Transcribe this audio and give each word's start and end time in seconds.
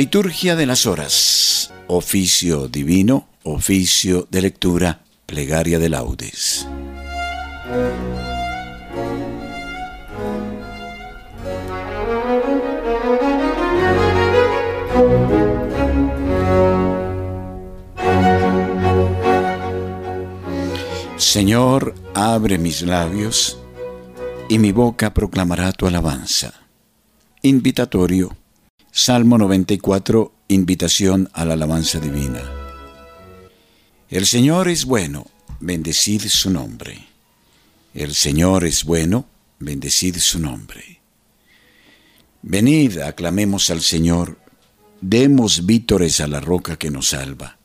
Liturgia 0.00 0.56
de 0.56 0.66
las 0.66 0.86
Horas. 0.86 1.72
Oficio 1.86 2.68
divino, 2.68 3.28
oficio 3.42 4.26
de 4.30 4.42
lectura, 4.42 5.02
plegaria 5.26 5.78
de 5.78 5.88
laudes. 5.88 6.66
Señor, 21.18 21.94
abre 22.14 22.58
mis 22.58 22.82
labios 22.82 23.59
y 24.50 24.58
mi 24.58 24.72
boca 24.72 25.14
proclamará 25.14 25.70
tu 25.70 25.86
alabanza. 25.86 26.52
Invitatorio. 27.42 28.36
Salmo 28.90 29.38
94. 29.38 30.32
Invitación 30.48 31.30
a 31.32 31.44
la 31.44 31.54
alabanza 31.54 32.00
divina. 32.00 32.42
El 34.08 34.26
Señor 34.26 34.66
es 34.66 34.86
bueno, 34.86 35.28
bendecid 35.60 36.22
su 36.22 36.50
nombre. 36.50 37.06
El 37.94 38.12
Señor 38.12 38.64
es 38.64 38.82
bueno, 38.82 39.26
bendecid 39.60 40.16
su 40.16 40.40
nombre. 40.40 41.00
Venid, 42.42 42.98
aclamemos 42.98 43.70
al 43.70 43.82
Señor, 43.82 44.36
demos 45.00 45.64
vítores 45.64 46.18
a 46.20 46.26
la 46.26 46.40
roca 46.40 46.76
que 46.76 46.90
nos 46.90 47.10
salva. 47.10 47.56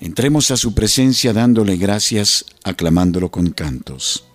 Entremos 0.00 0.50
a 0.50 0.58
su 0.58 0.74
presencia 0.74 1.32
dándole 1.32 1.78
gracias, 1.78 2.44
aclamándolo 2.62 3.30
con 3.30 3.52
cantos. 3.52 4.27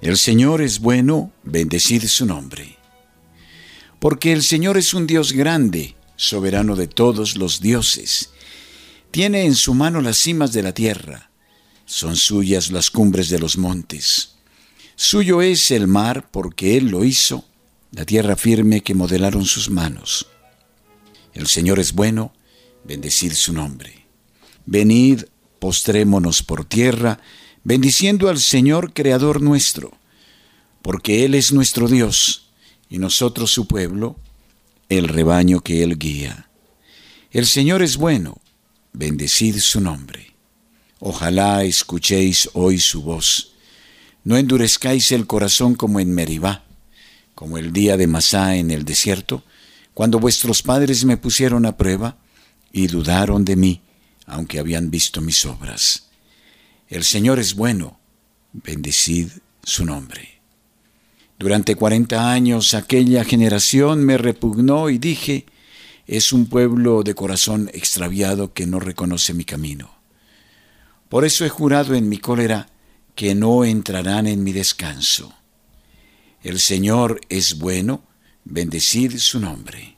El 0.00 0.16
Señor 0.16 0.62
es 0.62 0.78
bueno, 0.78 1.32
bendecid 1.42 2.04
su 2.04 2.24
nombre. 2.24 2.76
Porque 3.98 4.32
el 4.32 4.42
Señor 4.42 4.78
es 4.78 4.94
un 4.94 5.06
Dios 5.06 5.32
grande, 5.32 5.96
soberano 6.14 6.76
de 6.76 6.86
todos 6.86 7.36
los 7.36 7.60
dioses. 7.60 8.30
Tiene 9.10 9.44
en 9.44 9.56
su 9.56 9.74
mano 9.74 10.00
las 10.00 10.18
cimas 10.18 10.52
de 10.52 10.62
la 10.62 10.72
tierra, 10.72 11.30
son 11.84 12.16
suyas 12.16 12.70
las 12.70 12.90
cumbres 12.90 13.28
de 13.28 13.38
los 13.38 13.56
montes. 13.56 14.36
Suyo 14.94 15.42
es 15.42 15.70
el 15.70 15.88
mar 15.88 16.28
porque 16.30 16.76
Él 16.76 16.88
lo 16.88 17.04
hizo, 17.04 17.44
la 17.92 18.04
tierra 18.04 18.36
firme 18.36 18.82
que 18.82 18.94
modelaron 18.94 19.46
sus 19.46 19.70
manos. 19.70 20.26
El 21.34 21.46
Señor 21.46 21.78
es 21.78 21.92
bueno, 21.92 22.32
bendecid 22.84 23.32
su 23.32 23.52
nombre. 23.52 24.06
Venid, 24.66 25.22
postrémonos 25.58 26.42
por 26.42 26.64
tierra, 26.64 27.20
bendiciendo 27.64 28.28
al 28.28 28.38
Señor 28.38 28.92
Creador 28.92 29.40
nuestro, 29.40 29.97
porque 30.82 31.24
Él 31.24 31.34
es 31.34 31.52
nuestro 31.52 31.88
Dios, 31.88 32.50
y 32.88 32.98
nosotros 32.98 33.50
su 33.50 33.66
pueblo, 33.66 34.16
el 34.88 35.08
rebaño 35.08 35.60
que 35.60 35.82
Él 35.82 35.98
guía. 35.98 36.48
El 37.30 37.46
Señor 37.46 37.82
es 37.82 37.96
bueno, 37.96 38.40
bendecid 38.92 39.58
su 39.58 39.80
nombre. 39.80 40.34
Ojalá 41.00 41.64
escuchéis 41.64 42.48
hoy 42.54 42.78
su 42.78 43.02
voz. 43.02 43.52
No 44.24 44.36
endurezcáis 44.36 45.12
el 45.12 45.26
corazón 45.26 45.74
como 45.74 46.00
en 46.00 46.12
Meribá, 46.12 46.64
como 47.34 47.58
el 47.58 47.72
día 47.72 47.96
de 47.96 48.06
Masá 48.06 48.56
en 48.56 48.70
el 48.70 48.84
desierto, 48.84 49.44
cuando 49.94 50.18
vuestros 50.18 50.62
padres 50.62 51.04
me 51.04 51.16
pusieron 51.16 51.66
a 51.66 51.76
prueba 51.76 52.18
y 52.72 52.86
dudaron 52.86 53.44
de 53.44 53.56
mí 53.56 53.82
aunque 54.28 54.58
habían 54.58 54.90
visto 54.90 55.20
mis 55.20 55.44
obras. 55.46 56.10
El 56.88 57.02
Señor 57.02 57.38
es 57.38 57.54
bueno, 57.54 57.98
bendecid 58.52 59.30
su 59.64 59.84
nombre. 59.84 60.37
Durante 61.38 61.76
cuarenta 61.76 62.32
años 62.32 62.74
aquella 62.74 63.24
generación 63.24 64.04
me 64.04 64.18
repugnó 64.18 64.90
y 64.90 64.98
dije, 64.98 65.46
es 66.08 66.32
un 66.32 66.46
pueblo 66.46 67.04
de 67.04 67.14
corazón 67.14 67.70
extraviado 67.72 68.52
que 68.52 68.66
no 68.66 68.80
reconoce 68.80 69.34
mi 69.34 69.44
camino. 69.44 69.90
Por 71.08 71.24
eso 71.24 71.44
he 71.44 71.48
jurado 71.48 71.94
en 71.94 72.08
mi 72.08 72.18
cólera 72.18 72.68
que 73.14 73.36
no 73.36 73.64
entrarán 73.64 74.26
en 74.26 74.42
mi 74.42 74.52
descanso. 74.52 75.32
El 76.42 76.58
Señor 76.58 77.20
es 77.28 77.58
bueno, 77.58 78.02
bendecid 78.44 79.18
su 79.18 79.38
nombre. 79.38 79.96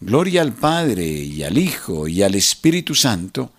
Gloria 0.00 0.42
al 0.42 0.52
Padre 0.52 1.06
y 1.06 1.42
al 1.42 1.56
Hijo 1.58 2.06
y 2.06 2.22
al 2.22 2.34
Espíritu 2.34 2.94
Santo, 2.94 3.52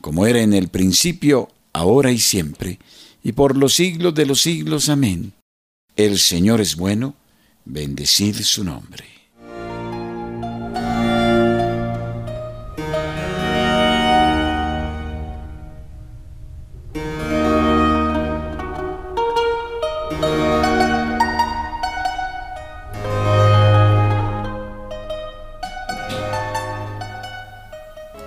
como 0.00 0.26
era 0.26 0.40
en 0.40 0.52
el 0.52 0.68
principio, 0.68 1.48
ahora 1.72 2.12
y 2.12 2.18
siempre, 2.18 2.78
y 3.22 3.32
por 3.32 3.56
los 3.56 3.74
siglos 3.74 4.14
de 4.14 4.26
los 4.26 4.40
siglos. 4.40 4.88
Amén. 4.88 5.32
El 5.96 6.18
Señor 6.18 6.60
es 6.60 6.74
bueno, 6.74 7.14
bendecid 7.64 8.40
su 8.40 8.64
nombre. 8.64 9.04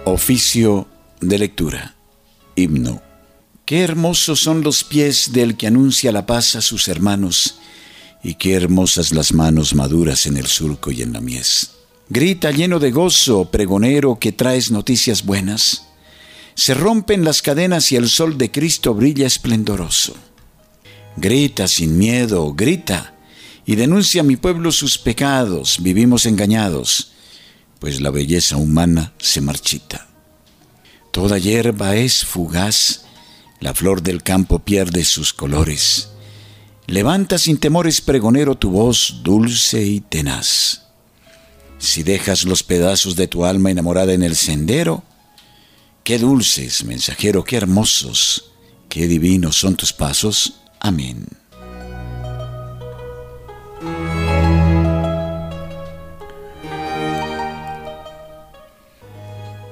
Oficio 0.06 0.88
de 1.20 1.38
lectura. 1.38 1.96
Himno. 2.56 3.07
Qué 3.68 3.82
hermosos 3.82 4.40
son 4.40 4.62
los 4.62 4.86
pies 4.86 5.34
del 5.34 5.58
que 5.58 5.68
anuncia 5.68 6.14
la 6.14 6.26
paz 6.26 6.56
a 6.56 6.62
sus 6.62 6.88
hermanos, 6.88 7.56
y 8.24 8.36
qué 8.36 8.54
hermosas 8.54 9.14
las 9.14 9.34
manos 9.34 9.76
maduras 9.76 10.26
en 10.26 10.38
el 10.38 10.48
surco 10.48 10.90
y 10.90 11.02
en 11.02 11.12
la 11.12 11.20
mies. 11.20 11.72
Grita 12.08 12.52
lleno 12.52 12.80
de 12.80 12.92
gozo, 12.92 13.52
pregonero, 13.52 14.20
que 14.20 14.32
traes 14.32 14.72
noticias 14.72 15.26
buenas. 15.26 15.84
Se 16.56 16.76
rompen 16.76 17.26
las 17.26 17.42
cadenas 17.42 17.92
y 17.92 17.98
el 17.98 18.08
sol 18.08 18.38
de 18.38 18.52
Cristo 18.52 18.94
brilla 18.94 19.28
esplendoroso. 19.28 20.16
Grita 21.18 21.68
sin 21.68 21.98
miedo, 21.98 22.54
grita, 22.54 23.16
y 23.66 23.76
denuncia 23.76 24.22
a 24.22 24.24
mi 24.24 24.38
pueblo 24.38 24.72
sus 24.72 24.98
pecados, 24.98 25.80
vivimos 25.82 26.26
engañados, 26.26 27.12
pues 27.82 28.00
la 28.00 28.12
belleza 28.12 28.56
humana 28.56 29.12
se 29.18 29.42
marchita. 29.42 30.08
Toda 31.12 31.38
hierba 31.38 31.98
es 31.98 32.24
fugaz, 32.24 33.07
la 33.60 33.74
flor 33.74 34.02
del 34.02 34.24
campo 34.24 34.60
pierde 34.60 35.04
sus 35.04 35.34
colores. 35.34 36.10
Levanta 36.86 37.38
sin 37.38 37.58
temores, 37.58 38.02
pregonero, 38.02 38.56
tu 38.56 38.70
voz 38.70 39.22
dulce 39.24 39.84
y 39.84 40.00
tenaz. 40.00 40.84
Si 41.80 42.04
dejas 42.04 42.46
los 42.46 42.64
pedazos 42.64 43.16
de 43.16 43.28
tu 43.28 43.46
alma 43.46 43.72
enamorada 43.72 44.14
en 44.14 44.24
el 44.24 44.36
sendero, 44.36 45.04
qué 46.04 46.18
dulces, 46.18 46.84
mensajero, 46.86 47.44
qué 47.44 47.58
hermosos, 47.58 48.52
qué 48.90 49.08
divinos 49.08 49.58
son 49.58 49.76
tus 49.76 49.94
pasos. 49.94 50.62
Amén. 50.80 51.28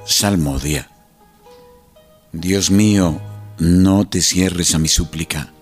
Salmodia. 0.05 0.89
Dios 2.31 2.69
mío, 2.69 3.19
no 3.59 4.07
te 4.07 4.21
cierres 4.21 4.75
a 4.75 4.79
mi 4.79 4.87
súplica, 4.87 5.53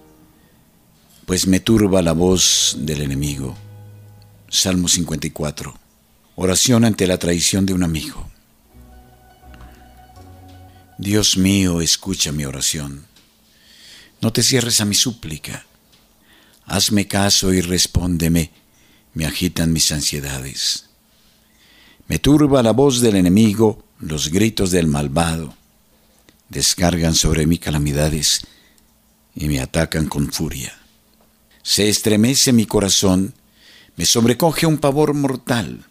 pues 1.25 1.47
me 1.47 1.59
turba 1.59 2.01
la 2.01 2.13
voz 2.13 2.75
del 2.79 3.01
enemigo. 3.01 3.55
Salmo 4.49 4.87
54. 4.87 5.73
Oración 6.35 6.85
ante 6.85 7.07
la 7.07 7.17
traición 7.17 7.65
de 7.65 7.73
un 7.73 7.83
amigo. 7.83 8.29
Dios 10.97 11.37
mío, 11.37 11.81
escucha 11.81 12.31
mi 12.31 12.45
oración. 12.45 13.05
No 14.21 14.33
te 14.33 14.43
cierres 14.43 14.81
a 14.81 14.85
mi 14.85 14.95
súplica. 14.95 15.65
Hazme 16.65 17.07
caso 17.07 17.53
y 17.53 17.61
respóndeme. 17.61 18.51
Me 19.13 19.25
agitan 19.25 19.73
mis 19.73 19.91
ansiedades. 19.91 20.85
Me 22.07 22.19
turba 22.19 22.63
la 22.63 22.71
voz 22.71 23.01
del 23.01 23.15
enemigo, 23.15 23.83
los 23.99 24.29
gritos 24.29 24.71
del 24.71 24.87
malvado 24.87 25.55
descargan 26.49 27.15
sobre 27.15 27.47
mí 27.47 27.57
calamidades 27.57 28.41
y 29.35 29.47
me 29.47 29.59
atacan 29.59 30.07
con 30.07 30.31
furia. 30.31 30.73
Se 31.63 31.89
estremece 31.89 32.53
mi 32.53 32.65
corazón, 32.65 33.33
me 33.95 34.05
sobrecoge 34.05 34.65
un 34.65 34.77
pavor 34.77 35.13
mortal, 35.13 35.85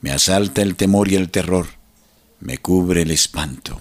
me 0.00 0.10
asalta 0.10 0.62
el 0.62 0.76
temor 0.76 1.10
y 1.10 1.16
el 1.16 1.30
terror, 1.30 1.66
me 2.40 2.58
cubre 2.58 3.02
el 3.02 3.10
espanto. 3.10 3.80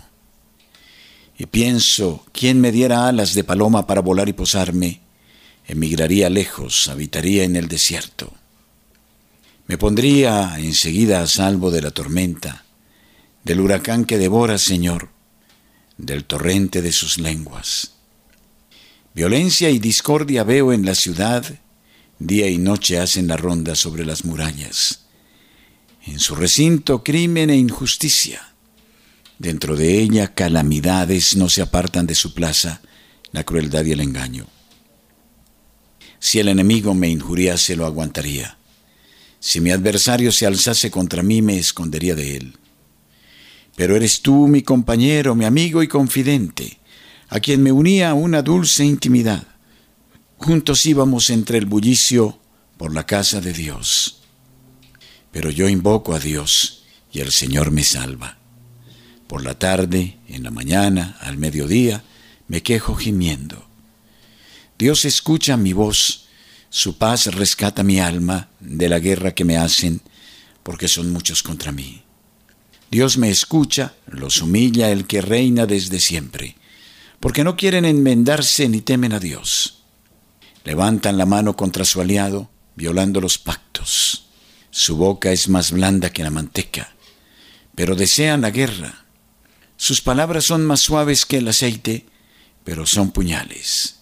Y 1.37 1.45
pienso, 1.47 2.25
¿quién 2.31 2.61
me 2.61 2.71
diera 2.71 3.07
alas 3.07 3.33
de 3.33 3.43
paloma 3.43 3.87
para 3.87 4.01
volar 4.01 4.29
y 4.29 4.33
posarme? 4.33 5.01
Emigraría 5.65 6.29
lejos, 6.29 6.87
habitaría 6.87 7.43
en 7.43 7.55
el 7.55 7.67
desierto. 7.67 8.33
Me 9.67 9.77
pondría 9.77 10.55
enseguida 10.57 11.21
a 11.21 11.27
salvo 11.27 11.71
de 11.71 11.81
la 11.81 11.91
tormenta, 11.91 12.65
del 13.43 13.59
huracán 13.59 14.05
que 14.05 14.17
devora, 14.17 14.57
Señor, 14.57 15.09
del 15.97 16.25
torrente 16.25 16.81
de 16.81 16.91
sus 16.91 17.17
lenguas. 17.17 17.93
Violencia 19.13 19.69
y 19.69 19.79
discordia 19.79 20.43
veo 20.43 20.73
en 20.73 20.85
la 20.85 20.95
ciudad, 20.95 21.59
Día 22.19 22.47
y 22.47 22.57
noche 22.57 22.99
hacen 22.99 23.27
la 23.27 23.35
ronda 23.35 23.75
sobre 23.75 24.05
las 24.05 24.23
murallas. 24.23 25.01
En 26.05 26.19
su 26.19 26.35
recinto 26.35 27.03
crimen 27.03 27.49
e 27.49 27.57
injusticia. 27.57 28.53
Dentro 29.39 29.75
de 29.75 29.99
ella 29.99 30.33
calamidades 30.33 31.35
no 31.35 31.49
se 31.49 31.61
apartan 31.61 32.07
de 32.07 32.15
su 32.15 32.33
plaza, 32.33 32.81
la 33.33 33.43
crueldad 33.43 33.83
y 33.83 33.91
el 33.91 33.99
engaño. 33.99 34.47
Si 36.19 36.39
el 36.39 36.47
enemigo 36.47 36.93
me 36.93 37.09
injuriase, 37.09 37.75
lo 37.75 37.85
aguantaría. 37.85 38.57
Si 39.41 39.59
mi 39.59 39.71
adversario 39.71 40.31
se 40.31 40.45
alzase 40.45 40.89
contra 40.91 41.23
mí, 41.23 41.41
me 41.41 41.57
escondería 41.57 42.15
de 42.15 42.37
él. 42.37 42.57
Pero 43.75 43.95
eres 43.95 44.21
tú 44.21 44.47
mi 44.47 44.61
compañero, 44.61 45.35
mi 45.35 45.45
amigo 45.45 45.81
y 45.81 45.87
confidente, 45.87 46.79
a 47.29 47.39
quien 47.39 47.63
me 47.63 47.71
unía 47.71 48.13
una 48.13 48.41
dulce 48.41 48.85
intimidad. 48.85 49.43
Juntos 50.37 50.85
íbamos 50.85 51.29
entre 51.29 51.57
el 51.57 51.65
bullicio 51.65 52.39
por 52.77 52.93
la 52.93 53.05
casa 53.05 53.41
de 53.41 53.53
Dios. 53.53 54.21
Pero 55.31 55.49
yo 55.49 55.67
invoco 55.67 56.13
a 56.13 56.19
Dios 56.19 56.83
y 57.11 57.21
el 57.21 57.31
Señor 57.31 57.71
me 57.71 57.83
salva. 57.83 58.37
Por 59.27 59.43
la 59.43 59.57
tarde, 59.57 60.19
en 60.27 60.43
la 60.43 60.51
mañana, 60.51 61.17
al 61.21 61.37
mediodía, 61.37 62.03
me 62.47 62.61
quejo 62.61 62.95
gimiendo. 62.95 63.65
Dios 64.77 65.05
escucha 65.05 65.57
mi 65.57 65.73
voz, 65.73 66.27
su 66.69 66.97
paz 66.97 67.27
rescata 67.27 67.83
mi 67.83 67.99
alma 67.99 68.49
de 68.59 68.89
la 68.89 68.99
guerra 68.99 69.33
que 69.33 69.45
me 69.45 69.57
hacen, 69.57 70.01
porque 70.61 70.87
son 70.87 71.11
muchos 71.11 71.41
contra 71.41 71.71
mí. 71.71 72.03
Dios 72.93 73.17
me 73.17 73.31
escucha, 73.31 73.95
los 74.05 74.39
humilla 74.39 74.91
el 74.91 75.07
que 75.07 75.19
reina 75.19 75.65
desde 75.65 75.99
siempre, 75.99 76.57
porque 77.19 77.43
no 77.43 77.57
quieren 77.57 77.85
enmendarse 77.85 78.69
ni 78.69 78.81
temen 78.81 79.13
a 79.13 79.19
Dios. 79.19 79.81
Levantan 80.63 81.17
la 81.17 81.25
mano 81.25 81.55
contra 81.55 81.85
su 81.85 82.01
aliado, 82.01 82.51
violando 82.75 83.19
los 83.19 83.39
pactos. 83.39 84.27
Su 84.69 84.95
boca 84.95 85.31
es 85.31 85.49
más 85.49 85.71
blanda 85.71 86.11
que 86.11 86.21
la 86.21 86.29
manteca, 86.29 86.93
pero 87.73 87.95
desean 87.95 88.41
la 88.41 88.51
guerra. 88.51 89.05
Sus 89.75 90.01
palabras 90.01 90.43
son 90.43 90.63
más 90.63 90.81
suaves 90.81 91.25
que 91.25 91.37
el 91.37 91.47
aceite, 91.47 92.05
pero 92.63 92.85
son 92.85 93.09
puñales. 93.09 94.01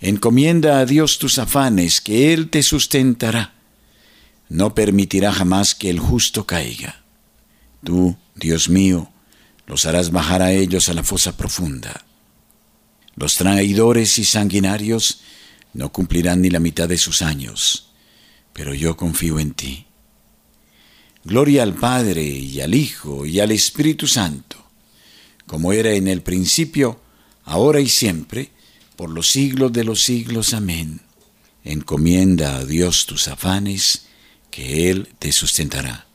Encomienda 0.00 0.80
a 0.80 0.86
Dios 0.86 1.20
tus 1.20 1.38
afanes, 1.38 2.00
que 2.00 2.32
Él 2.32 2.50
te 2.50 2.64
sustentará. 2.64 3.54
No 4.48 4.74
permitirá 4.74 5.30
jamás 5.30 5.76
que 5.76 5.88
el 5.88 6.00
justo 6.00 6.48
caiga. 6.48 6.99
Tú, 7.82 8.16
Dios 8.34 8.68
mío, 8.68 9.10
los 9.66 9.86
harás 9.86 10.10
bajar 10.10 10.42
a 10.42 10.52
ellos 10.52 10.88
a 10.88 10.94
la 10.94 11.04
fosa 11.04 11.36
profunda. 11.36 12.04
Los 13.16 13.36
traidores 13.36 14.18
y 14.18 14.24
sanguinarios 14.24 15.20
no 15.72 15.92
cumplirán 15.92 16.42
ni 16.42 16.50
la 16.50 16.60
mitad 16.60 16.88
de 16.88 16.98
sus 16.98 17.22
años, 17.22 17.90
pero 18.52 18.74
yo 18.74 18.96
confío 18.96 19.38
en 19.38 19.52
ti. 19.52 19.86
Gloria 21.24 21.62
al 21.62 21.74
Padre 21.74 22.22
y 22.22 22.60
al 22.60 22.74
Hijo 22.74 23.26
y 23.26 23.40
al 23.40 23.50
Espíritu 23.50 24.06
Santo, 24.06 24.56
como 25.46 25.72
era 25.72 25.92
en 25.92 26.08
el 26.08 26.22
principio, 26.22 27.00
ahora 27.44 27.80
y 27.80 27.88
siempre, 27.88 28.50
por 28.96 29.10
los 29.10 29.30
siglos 29.30 29.72
de 29.72 29.84
los 29.84 30.02
siglos. 30.02 30.54
Amén. 30.54 31.00
Encomienda 31.64 32.56
a 32.56 32.64
Dios 32.64 33.06
tus 33.06 33.28
afanes, 33.28 34.06
que 34.50 34.90
Él 34.90 35.08
te 35.18 35.32
sustentará. 35.32 36.09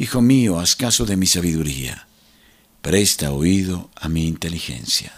Hijo 0.00 0.22
mío, 0.22 0.58
haz 0.58 0.76
caso 0.76 1.04
de 1.04 1.18
mi 1.18 1.26
sabiduría, 1.26 2.06
presta 2.80 3.32
oído 3.32 3.90
a 3.96 4.08
mi 4.08 4.26
inteligencia. 4.26 5.12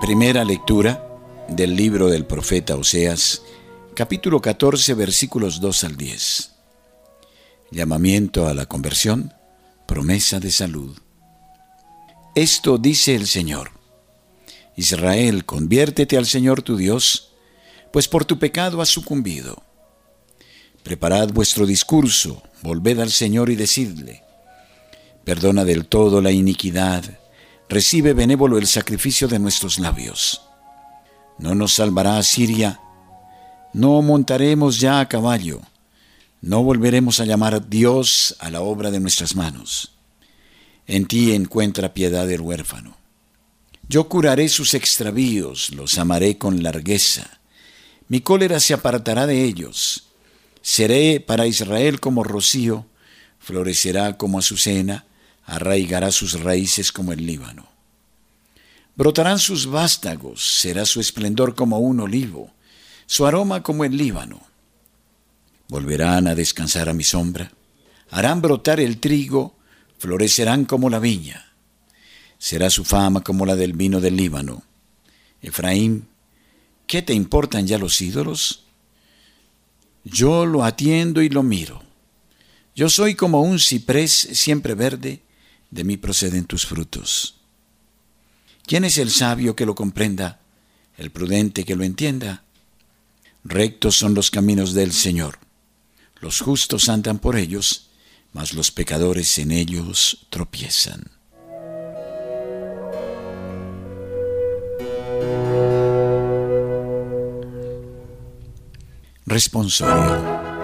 Primera 0.00 0.44
lectura 0.44 1.04
del 1.48 1.74
libro 1.74 2.06
del 2.06 2.24
profeta 2.26 2.76
Oseas, 2.76 3.42
capítulo 3.96 4.42
14, 4.42 4.92
versículos 4.92 5.58
2 5.58 5.84
al 5.84 5.96
10. 5.96 6.50
Llamamiento 7.70 8.46
a 8.46 8.52
la 8.52 8.66
conversión, 8.66 9.32
promesa 9.88 10.38
de 10.38 10.50
salud. 10.50 10.98
Esto 12.34 12.76
dice 12.76 13.14
el 13.14 13.26
Señor. 13.26 13.70
Israel, 14.76 15.46
conviértete 15.46 16.18
al 16.18 16.26
Señor 16.26 16.60
tu 16.60 16.76
Dios, 16.76 17.32
pues 17.90 18.06
por 18.06 18.26
tu 18.26 18.38
pecado 18.38 18.82
has 18.82 18.90
sucumbido. 18.90 19.62
Preparad 20.82 21.30
vuestro 21.30 21.64
discurso, 21.64 22.42
volved 22.60 23.00
al 23.00 23.10
Señor 23.10 23.48
y 23.48 23.56
decidle, 23.56 24.22
perdona 25.24 25.64
del 25.64 25.86
todo 25.86 26.20
la 26.20 26.32
iniquidad, 26.32 27.18
recibe 27.66 28.12
benévolo 28.12 28.58
el 28.58 28.66
sacrificio 28.66 29.26
de 29.26 29.38
nuestros 29.38 29.78
labios. 29.78 30.42
No 31.38 31.54
nos 31.54 31.72
salvará 31.72 32.22
Siria, 32.22 32.82
no 33.76 34.00
montaremos 34.00 34.80
ya 34.80 35.00
a 35.00 35.06
caballo, 35.06 35.60
no 36.40 36.62
volveremos 36.62 37.20
a 37.20 37.26
llamar 37.26 37.54
a 37.54 37.60
Dios 37.60 38.34
a 38.38 38.48
la 38.48 38.62
obra 38.62 38.90
de 38.90 39.00
nuestras 39.00 39.36
manos. 39.36 39.92
En 40.86 41.04
ti 41.04 41.34
encuentra 41.34 41.92
piedad 41.92 42.30
el 42.30 42.40
huérfano. 42.40 42.96
Yo 43.86 44.08
curaré 44.08 44.48
sus 44.48 44.72
extravíos, 44.72 45.74
los 45.74 45.98
amaré 45.98 46.38
con 46.38 46.62
largueza. 46.62 47.38
Mi 48.08 48.22
cólera 48.22 48.60
se 48.60 48.72
apartará 48.72 49.26
de 49.26 49.44
ellos. 49.44 50.04
Seré 50.62 51.20
para 51.20 51.46
Israel 51.46 52.00
como 52.00 52.24
rocío, 52.24 52.86
florecerá 53.40 54.16
como 54.16 54.38
azucena, 54.38 55.04
arraigará 55.44 56.12
sus 56.12 56.40
raíces 56.40 56.92
como 56.92 57.12
el 57.12 57.26
Líbano. 57.26 57.68
Brotarán 58.96 59.38
sus 59.38 59.66
vástagos, 59.66 60.60
será 60.60 60.86
su 60.86 60.98
esplendor 60.98 61.54
como 61.54 61.78
un 61.78 62.00
olivo, 62.00 62.55
su 63.06 63.26
aroma 63.26 63.62
como 63.62 63.84
el 63.84 63.96
Líbano. 63.96 64.40
Volverán 65.68 66.26
a 66.26 66.34
descansar 66.34 66.88
a 66.88 66.92
mi 66.92 67.04
sombra, 67.04 67.52
harán 68.10 68.42
brotar 68.42 68.80
el 68.80 68.98
trigo, 68.98 69.56
florecerán 69.98 70.64
como 70.64 70.90
la 70.90 70.98
viña. 70.98 71.52
Será 72.38 72.70
su 72.70 72.84
fama 72.84 73.22
como 73.22 73.46
la 73.46 73.56
del 73.56 73.72
vino 73.72 74.00
del 74.00 74.16
Líbano. 74.16 74.62
Efraín, 75.40 76.08
¿qué 76.86 77.02
te 77.02 77.14
importan 77.14 77.66
ya 77.66 77.78
los 77.78 78.00
ídolos? 78.00 78.64
Yo 80.04 80.46
lo 80.46 80.64
atiendo 80.64 81.22
y 81.22 81.28
lo 81.28 81.42
miro. 81.42 81.82
Yo 82.74 82.88
soy 82.88 83.14
como 83.14 83.40
un 83.40 83.58
ciprés 83.58 84.12
siempre 84.12 84.74
verde, 84.74 85.22
de 85.70 85.84
mí 85.84 85.96
proceden 85.96 86.44
tus 86.44 86.66
frutos. 86.66 87.36
¿Quién 88.66 88.84
es 88.84 88.98
el 88.98 89.10
sabio 89.10 89.56
que 89.56 89.66
lo 89.66 89.74
comprenda, 89.74 90.40
el 90.98 91.10
prudente 91.10 91.64
que 91.64 91.74
lo 91.74 91.84
entienda? 91.84 92.44
Rectos 93.48 93.94
son 93.94 94.14
los 94.14 94.32
caminos 94.32 94.74
del 94.74 94.92
Señor. 94.92 95.38
Los 96.20 96.40
justos 96.40 96.88
andan 96.88 97.20
por 97.20 97.36
ellos, 97.36 97.90
mas 98.32 98.54
los 98.54 98.72
pecadores 98.72 99.38
en 99.38 99.52
ellos 99.52 100.26
tropiezan. 100.30 101.12
Responsorio. 109.26 110.56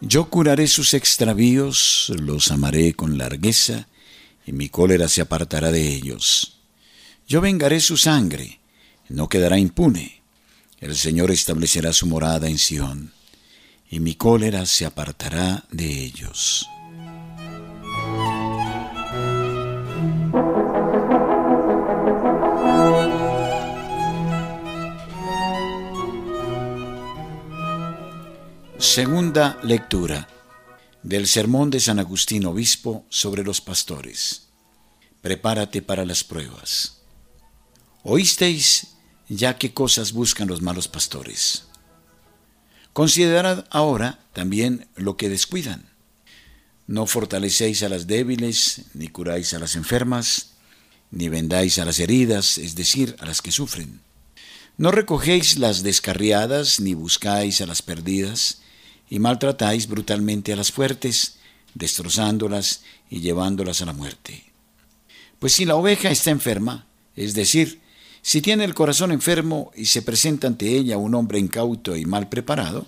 Yo 0.00 0.28
curaré 0.30 0.66
sus 0.66 0.94
extravíos, 0.94 2.12
los 2.18 2.50
amaré 2.50 2.94
con 2.94 3.18
largueza, 3.18 3.86
y 4.48 4.52
mi 4.52 4.70
cólera 4.70 5.08
se 5.08 5.20
apartará 5.20 5.70
de 5.70 5.86
ellos. 5.86 6.54
Yo 7.28 7.42
vengaré 7.42 7.80
su 7.80 7.98
sangre, 7.98 8.60
no 9.10 9.28
quedará 9.28 9.58
impune. 9.58 10.22
El 10.80 10.96
Señor 10.96 11.30
establecerá 11.30 11.92
su 11.92 12.06
morada 12.06 12.48
en 12.48 12.56
Sión, 12.56 13.12
y 13.90 14.00
mi 14.00 14.14
cólera 14.14 14.64
se 14.64 14.86
apartará 14.86 15.64
de 15.70 16.02
ellos. 16.02 16.66
Segunda 28.78 29.58
lectura 29.62 30.26
del 31.08 31.26
Sermón 31.26 31.70
de 31.70 31.80
San 31.80 31.98
Agustín 31.98 32.44
Obispo 32.44 33.06
sobre 33.08 33.42
los 33.42 33.62
pastores. 33.62 34.48
Prepárate 35.22 35.80
para 35.80 36.04
las 36.04 36.22
pruebas. 36.22 36.98
Oísteis 38.02 38.88
ya 39.26 39.56
qué 39.56 39.72
cosas 39.72 40.12
buscan 40.12 40.48
los 40.48 40.60
malos 40.60 40.86
pastores. 40.86 41.64
Considerad 42.92 43.64
ahora 43.70 44.18
también 44.34 44.86
lo 44.96 45.16
que 45.16 45.30
descuidan. 45.30 45.88
No 46.86 47.06
fortalecéis 47.06 47.82
a 47.82 47.88
las 47.88 48.06
débiles, 48.06 48.82
ni 48.92 49.08
curáis 49.08 49.54
a 49.54 49.58
las 49.58 49.76
enfermas, 49.76 50.50
ni 51.10 51.30
vendáis 51.30 51.78
a 51.78 51.86
las 51.86 52.00
heridas, 52.00 52.58
es 52.58 52.74
decir, 52.74 53.16
a 53.20 53.24
las 53.24 53.40
que 53.40 53.50
sufren. 53.50 54.02
No 54.76 54.90
recogéis 54.90 55.56
las 55.56 55.82
descarriadas, 55.82 56.80
ni 56.80 56.92
buscáis 56.92 57.62
a 57.62 57.66
las 57.66 57.80
perdidas, 57.80 58.60
y 59.10 59.18
maltratáis 59.18 59.88
brutalmente 59.88 60.52
a 60.52 60.56
las 60.56 60.72
fuertes, 60.72 61.38
destrozándolas 61.74 62.82
y 63.10 63.20
llevándolas 63.20 63.82
a 63.82 63.86
la 63.86 63.92
muerte. 63.92 64.44
Pues 65.38 65.52
si 65.52 65.64
la 65.64 65.76
oveja 65.76 66.10
está 66.10 66.30
enferma, 66.30 66.86
es 67.16 67.34
decir, 67.34 67.80
si 68.22 68.42
tiene 68.42 68.64
el 68.64 68.74
corazón 68.74 69.12
enfermo 69.12 69.70
y 69.74 69.86
se 69.86 70.02
presenta 70.02 70.46
ante 70.46 70.76
ella 70.76 70.98
un 70.98 71.14
hombre 71.14 71.38
incauto 71.38 71.96
y 71.96 72.04
mal 72.04 72.28
preparado, 72.28 72.86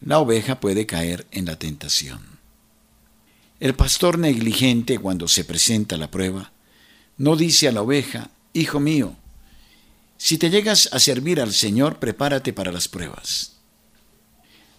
la 0.00 0.18
oveja 0.18 0.60
puede 0.60 0.86
caer 0.86 1.26
en 1.30 1.44
la 1.44 1.58
tentación. 1.58 2.20
El 3.60 3.74
pastor 3.74 4.18
negligente, 4.18 4.98
cuando 4.98 5.28
se 5.28 5.44
presenta 5.44 5.96
la 5.96 6.10
prueba, 6.10 6.52
no 7.18 7.36
dice 7.36 7.68
a 7.68 7.72
la 7.72 7.82
oveja, 7.82 8.30
Hijo 8.54 8.80
mío, 8.80 9.16
si 10.18 10.36
te 10.36 10.50
llegas 10.50 10.88
a 10.92 10.98
servir 10.98 11.40
al 11.40 11.52
Señor, 11.52 11.98
prepárate 11.98 12.52
para 12.52 12.70
las 12.70 12.88
pruebas. 12.88 13.51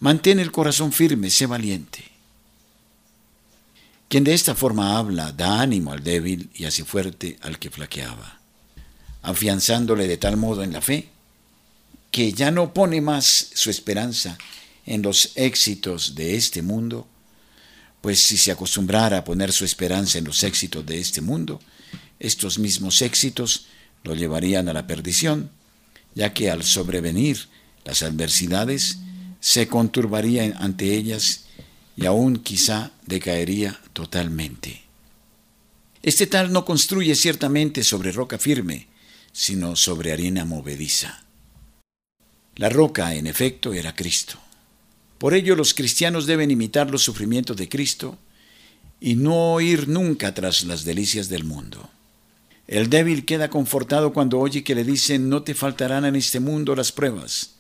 Mantén 0.04 0.42
el 0.42 0.52
corazón 0.52 0.92
firme, 0.92 1.30
sé 1.30 1.46
valiente. 1.46 2.04
Quien 4.10 4.26
de 4.26 4.34
esta 4.34 4.54
forma 4.54 4.98
habla 4.98 5.32
da 5.32 5.62
ánimo 5.62 5.94
al 5.94 6.04
débil 6.04 6.50
y 6.54 6.66
hace 6.66 6.84
fuerte 6.84 7.38
al 7.40 7.58
que 7.58 7.70
flaqueaba, 7.70 8.42
afianzándole 9.22 10.06
de 10.06 10.18
tal 10.18 10.36
modo 10.36 10.62
en 10.62 10.74
la 10.74 10.82
fe 10.82 11.08
que 12.12 12.34
ya 12.34 12.52
no 12.52 12.74
pone 12.74 13.00
más 13.00 13.52
su 13.54 13.70
esperanza 13.70 14.38
en 14.86 15.04
los 15.04 15.32
éxitos 15.36 16.16
de 16.16 16.36
este 16.36 16.62
mundo, 16.62 17.08
pues 18.02 18.22
si 18.22 18.36
se 18.36 18.52
acostumbrara 18.52 19.20
a 19.20 19.24
poner 19.24 19.54
su 19.54 19.64
esperanza 19.64 20.18
en 20.18 20.26
los 20.26 20.44
éxitos 20.44 20.86
de 20.86 21.00
este 21.00 21.22
mundo, 21.22 21.62
estos 22.20 22.60
mismos 22.60 23.02
éxitos 23.02 23.68
lo 24.04 24.16
llevarían 24.16 24.68
a 24.68 24.74
la 24.74 24.86
perdición, 24.86 25.50
ya 26.14 26.34
que 26.34 26.52
al 26.52 26.66
sobrevenir 26.66 27.48
las 27.86 28.04
adversidades 28.04 28.98
se 29.44 29.68
conturbaría 29.68 30.56
ante 30.58 30.96
ellas 30.96 31.48
y 31.98 32.06
aún 32.06 32.38
quizá 32.38 32.92
decaería 33.06 33.78
totalmente. 33.92 34.84
Este 36.02 36.28
tal 36.28 36.54
no 36.54 36.64
construye 36.64 37.14
ciertamente 37.14 37.84
sobre 37.84 38.14
roca 38.14 38.38
firme, 38.38 38.88
sino 39.34 39.76
sobre 39.76 40.14
arena 40.14 40.46
movediza. 40.46 41.26
La 42.56 42.70
roca, 42.70 43.16
en 43.16 43.28
efecto, 43.28 43.74
era 43.74 43.94
Cristo. 43.94 44.40
Por 45.18 45.34
ello 45.34 45.58
los 45.58 45.74
cristianos 45.74 46.26
deben 46.26 46.50
imitar 46.50 46.90
los 46.90 47.04
sufrimientos 47.04 47.58
de 47.58 47.68
Cristo 47.68 48.18
y 49.02 49.16
no 49.16 49.60
ir 49.60 49.90
nunca 49.90 50.34
tras 50.34 50.64
las 50.64 50.86
delicias 50.86 51.28
del 51.28 51.44
mundo. 51.44 51.90
El 52.66 52.90
débil 52.90 53.26
queda 53.26 53.50
confortado 53.50 54.14
cuando 54.14 54.40
oye 54.40 54.64
que 54.64 54.74
le 54.74 54.86
dicen 54.86 55.28
no 55.28 55.44
te 55.44 55.54
faltarán 55.54 56.06
en 56.06 56.16
este 56.16 56.40
mundo 56.40 56.78
las 56.78 56.94
pruebas. 56.94 57.53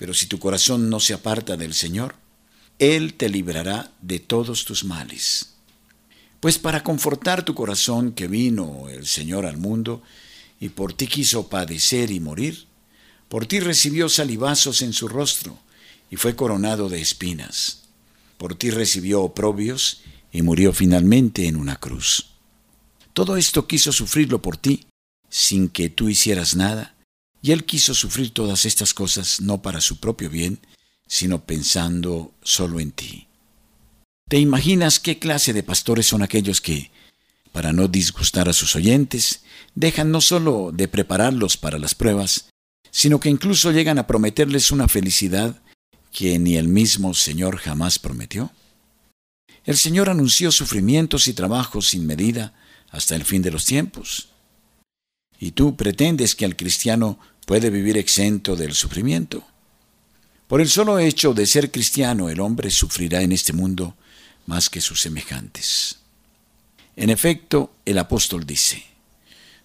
Pero 0.00 0.14
si 0.14 0.24
tu 0.24 0.38
corazón 0.38 0.88
no 0.88 0.98
se 0.98 1.12
aparta 1.12 1.58
del 1.58 1.74
Señor, 1.74 2.14
Él 2.78 3.12
te 3.12 3.28
librará 3.28 3.92
de 4.00 4.18
todos 4.18 4.64
tus 4.64 4.82
males. 4.82 5.56
Pues 6.40 6.56
para 6.56 6.82
confortar 6.82 7.44
tu 7.44 7.54
corazón 7.54 8.12
que 8.12 8.26
vino 8.26 8.88
el 8.88 9.06
Señor 9.06 9.44
al 9.44 9.58
mundo 9.58 10.02
y 10.58 10.70
por 10.70 10.94
ti 10.94 11.06
quiso 11.06 11.50
padecer 11.50 12.10
y 12.10 12.18
morir, 12.18 12.64
por 13.28 13.44
ti 13.44 13.60
recibió 13.60 14.08
salivazos 14.08 14.80
en 14.80 14.94
su 14.94 15.06
rostro, 15.06 15.58
y 16.10 16.16
fue 16.16 16.34
coronado 16.34 16.88
de 16.88 17.02
espinas. 17.02 17.82
Por 18.38 18.54
ti 18.54 18.70
recibió 18.70 19.20
oprobios 19.20 20.00
y 20.32 20.40
murió 20.40 20.72
finalmente 20.72 21.46
en 21.46 21.56
una 21.56 21.76
cruz. 21.76 22.30
Todo 23.12 23.36
esto 23.36 23.66
quiso 23.66 23.92
sufrirlo 23.92 24.40
por 24.40 24.56
ti, 24.56 24.86
sin 25.28 25.68
que 25.68 25.90
tú 25.90 26.08
hicieras 26.08 26.56
nada, 26.56 26.94
y 27.42 27.52
él 27.52 27.64
quiso 27.64 27.94
sufrir 27.94 28.32
todas 28.32 28.64
estas 28.66 28.94
cosas 28.94 29.40
no 29.40 29.62
para 29.62 29.80
su 29.80 29.98
propio 29.98 30.30
bien, 30.30 30.60
sino 31.06 31.44
pensando 31.44 32.32
solo 32.42 32.80
en 32.80 32.92
ti. 32.92 33.26
¿Te 34.28 34.38
imaginas 34.38 35.00
qué 35.00 35.18
clase 35.18 35.52
de 35.52 35.62
pastores 35.62 36.06
son 36.06 36.22
aquellos 36.22 36.60
que, 36.60 36.90
para 37.52 37.72
no 37.72 37.88
disgustar 37.88 38.48
a 38.48 38.52
sus 38.52 38.76
oyentes, 38.76 39.42
dejan 39.74 40.12
no 40.12 40.20
solo 40.20 40.70
de 40.72 40.86
prepararlos 40.86 41.56
para 41.56 41.78
las 41.78 41.94
pruebas, 41.94 42.48
sino 42.90 43.18
que 43.18 43.28
incluso 43.28 43.72
llegan 43.72 43.98
a 43.98 44.06
prometerles 44.06 44.70
una 44.70 44.88
felicidad 44.88 45.60
que 46.12 46.38
ni 46.38 46.56
el 46.56 46.68
mismo 46.68 47.14
Señor 47.14 47.56
jamás 47.56 47.98
prometió? 47.98 48.52
El 49.64 49.76
Señor 49.76 50.08
anunció 50.08 50.52
sufrimientos 50.52 51.26
y 51.28 51.32
trabajos 51.32 51.88
sin 51.88 52.06
medida 52.06 52.54
hasta 52.90 53.16
el 53.16 53.24
fin 53.24 53.42
de 53.42 53.50
los 53.50 53.64
tiempos. 53.64 54.28
¿Y 55.42 55.52
tú 55.52 55.74
pretendes 55.74 56.34
que 56.34 56.44
el 56.44 56.54
cristiano 56.54 57.18
puede 57.46 57.70
vivir 57.70 57.96
exento 57.96 58.56
del 58.56 58.74
sufrimiento? 58.74 59.42
Por 60.46 60.60
el 60.60 60.68
solo 60.68 60.98
hecho 60.98 61.32
de 61.32 61.46
ser 61.46 61.70
cristiano, 61.70 62.28
el 62.28 62.40
hombre 62.40 62.70
sufrirá 62.70 63.22
en 63.22 63.32
este 63.32 63.54
mundo 63.54 63.96
más 64.44 64.68
que 64.68 64.82
sus 64.82 65.00
semejantes. 65.00 65.96
En 66.94 67.08
efecto, 67.08 67.72
el 67.86 67.96
apóstol 67.96 68.44
dice, 68.44 68.84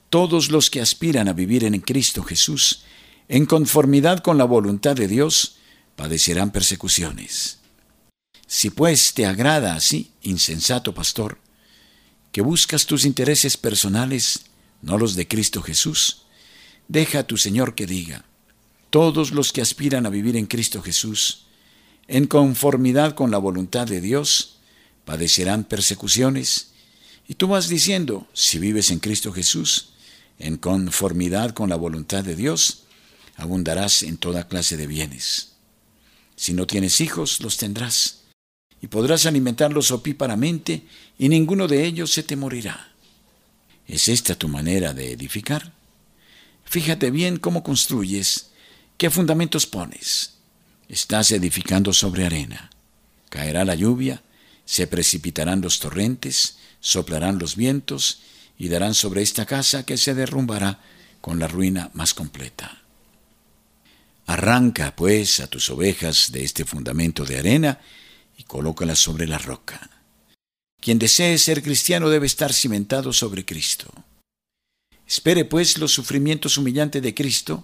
todos 0.10 0.50
los 0.50 0.70
que 0.70 0.80
aspiran 0.80 1.28
a 1.28 1.34
vivir 1.34 1.66
en 1.66 1.82
Cristo 1.82 2.24
Jesús, 2.24 2.84
en 3.28 3.46
conformidad 3.46 4.20
con 4.20 4.38
la 4.38 4.46
voluntad 4.46 4.96
de 4.96 5.10
Dios, 5.10 5.58
padecerán 5.98 6.52
persecuciones. 6.52 7.60
Si 8.48 8.70
pues 8.70 9.14
te 9.14 9.26
agrada 9.26 9.76
así, 9.76 10.12
insensato 10.22 10.94
pastor, 10.94 11.40
que 12.32 12.42
buscas 12.42 12.86
tus 12.86 13.04
intereses 13.04 13.58
personales, 13.58 14.46
no 14.86 15.00
los 15.00 15.16
de 15.16 15.28
Cristo 15.28 15.64
Jesús, 15.64 16.22
deja 16.88 17.20
a 17.20 17.24
tu 17.28 17.38
Señor 17.38 17.74
que 17.74 17.88
diga, 17.88 18.24
todos 18.92 19.32
los 19.32 19.52
que 19.52 19.62
aspiran 19.62 20.06
a 20.06 20.10
vivir 20.10 20.38
en 20.38 20.46
Cristo 20.46 20.82
Jesús, 20.82 21.48
en 22.08 22.28
conformidad 22.28 23.16
con 23.16 23.32
la 23.32 23.40
voluntad 23.40 23.88
de 23.88 24.00
Dios, 24.00 24.60
padecerán 25.04 25.64
persecuciones, 25.64 26.72
y 27.28 27.34
tú 27.34 27.48
vas 27.48 27.68
diciendo, 27.68 28.28
si 28.34 28.60
vives 28.60 28.92
en 28.92 29.00
Cristo 29.00 29.34
Jesús, 29.34 29.94
en 30.38 30.58
conformidad 30.58 31.56
con 31.56 31.68
la 31.68 31.76
voluntad 31.76 32.24
de 32.24 32.36
Dios, 32.36 32.84
abundarás 33.38 34.04
en 34.04 34.18
toda 34.18 34.48
clase 34.48 34.78
de 34.78 34.86
bienes. 34.86 35.54
Si 36.36 36.54
no 36.54 36.68
tienes 36.68 37.02
hijos, 37.02 37.42
los 37.42 37.58
tendrás, 37.58 38.22
y 38.82 38.88
podrás 38.88 39.26
alimentarlos 39.26 39.90
opíparamente, 39.90 40.86
y 41.18 41.28
ninguno 41.28 41.68
de 41.68 41.86
ellos 41.86 42.12
se 42.12 42.22
te 42.22 42.36
morirá. 42.36 42.95
¿Es 43.88 44.08
esta 44.08 44.36
tu 44.36 44.48
manera 44.48 44.94
de 44.94 45.12
edificar? 45.12 45.74
Fíjate 46.66 47.12
bien 47.12 47.38
cómo 47.38 47.64
construyes, 47.64 48.48
qué 48.98 49.10
fundamentos 49.10 49.68
pones. 49.68 50.34
Estás 50.90 51.32
edificando 51.32 51.94
sobre 51.94 52.26
arena. 52.26 52.70
Caerá 53.30 53.66
la 53.66 53.76
lluvia, 53.76 54.24
se 54.66 54.88
precipitarán 54.88 55.62
los 55.62 55.80
torrentes, 55.80 56.58
soplarán 56.80 57.38
los 57.40 57.56
vientos, 57.56 58.20
y 58.58 58.70
darán 58.70 58.94
sobre 58.94 59.22
esta 59.22 59.46
casa 59.46 59.86
que 59.86 59.98
se 59.98 60.14
derrumbará 60.14 60.80
con 61.22 61.40
la 61.40 61.48
ruina 61.48 61.90
más 61.94 62.14
completa. 62.14 62.82
Arranca, 64.28 64.96
pues, 64.96 65.40
a 65.40 65.48
tus 65.48 65.70
ovejas 65.70 66.32
de 66.32 66.44
este 66.44 66.66
fundamento 66.66 67.26
de 67.26 67.38
arena 67.38 67.80
y 68.38 68.44
colócalas 68.44 69.00
sobre 69.00 69.28
la 69.28 69.38
roca. 69.38 69.90
Quien 70.86 71.00
desee 71.00 71.40
ser 71.40 71.64
cristiano 71.64 72.10
debe 72.10 72.28
estar 72.28 72.54
cimentado 72.54 73.12
sobre 73.12 73.44
Cristo. 73.44 73.92
Espere, 75.08 75.44
pues, 75.44 75.80
los 75.80 75.92
sufrimientos 75.92 76.60
humillantes 76.60 77.02
de 77.02 77.16
Cristo, 77.16 77.64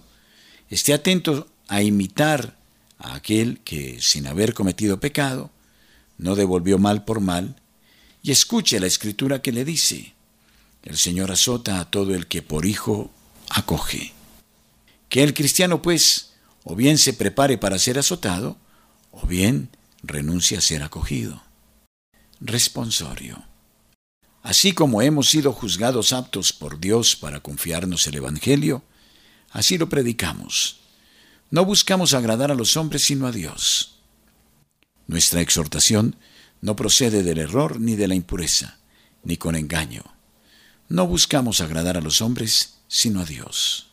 esté 0.68 0.92
atento 0.92 1.46
a 1.68 1.82
imitar 1.82 2.58
a 2.98 3.14
aquel 3.14 3.60
que, 3.60 4.00
sin 4.00 4.26
haber 4.26 4.54
cometido 4.54 4.98
pecado, 4.98 5.52
no 6.18 6.34
devolvió 6.34 6.78
mal 6.78 7.04
por 7.04 7.20
mal, 7.20 7.54
y 8.24 8.32
escuche 8.32 8.80
la 8.80 8.88
escritura 8.88 9.40
que 9.40 9.52
le 9.52 9.64
dice, 9.64 10.14
el 10.82 10.98
Señor 10.98 11.30
azota 11.30 11.78
a 11.78 11.88
todo 11.88 12.16
el 12.16 12.26
que 12.26 12.42
por 12.42 12.66
hijo 12.66 13.12
acoge. 13.50 14.12
Que 15.08 15.22
el 15.22 15.32
cristiano, 15.32 15.80
pues, 15.80 16.32
o 16.64 16.74
bien 16.74 16.98
se 16.98 17.12
prepare 17.12 17.56
para 17.56 17.78
ser 17.78 18.00
azotado, 18.00 18.56
o 19.12 19.28
bien 19.28 19.68
renuncie 20.02 20.58
a 20.58 20.60
ser 20.60 20.82
acogido. 20.82 21.40
Responsorio. 22.44 23.44
Así 24.42 24.72
como 24.72 25.00
hemos 25.00 25.30
sido 25.30 25.52
juzgados 25.52 26.12
aptos 26.12 26.52
por 26.52 26.80
Dios 26.80 27.14
para 27.14 27.38
confiarnos 27.38 28.04
el 28.08 28.16
Evangelio, 28.16 28.82
así 29.52 29.78
lo 29.78 29.88
predicamos. 29.88 30.80
No 31.50 31.64
buscamos 31.64 32.14
agradar 32.14 32.50
a 32.50 32.56
los 32.56 32.76
hombres 32.76 33.02
sino 33.04 33.28
a 33.28 33.32
Dios. 33.32 34.00
Nuestra 35.06 35.40
exhortación 35.40 36.16
no 36.60 36.74
procede 36.74 37.22
del 37.22 37.38
error 37.38 37.78
ni 37.78 37.94
de 37.94 38.08
la 38.08 38.16
impureza, 38.16 38.78
ni 39.22 39.36
con 39.36 39.54
engaño. 39.54 40.02
No 40.88 41.06
buscamos 41.06 41.60
agradar 41.60 41.96
a 41.96 42.00
los 42.00 42.20
hombres 42.20 42.78
sino 42.88 43.20
a 43.20 43.24
Dios. 43.24 43.92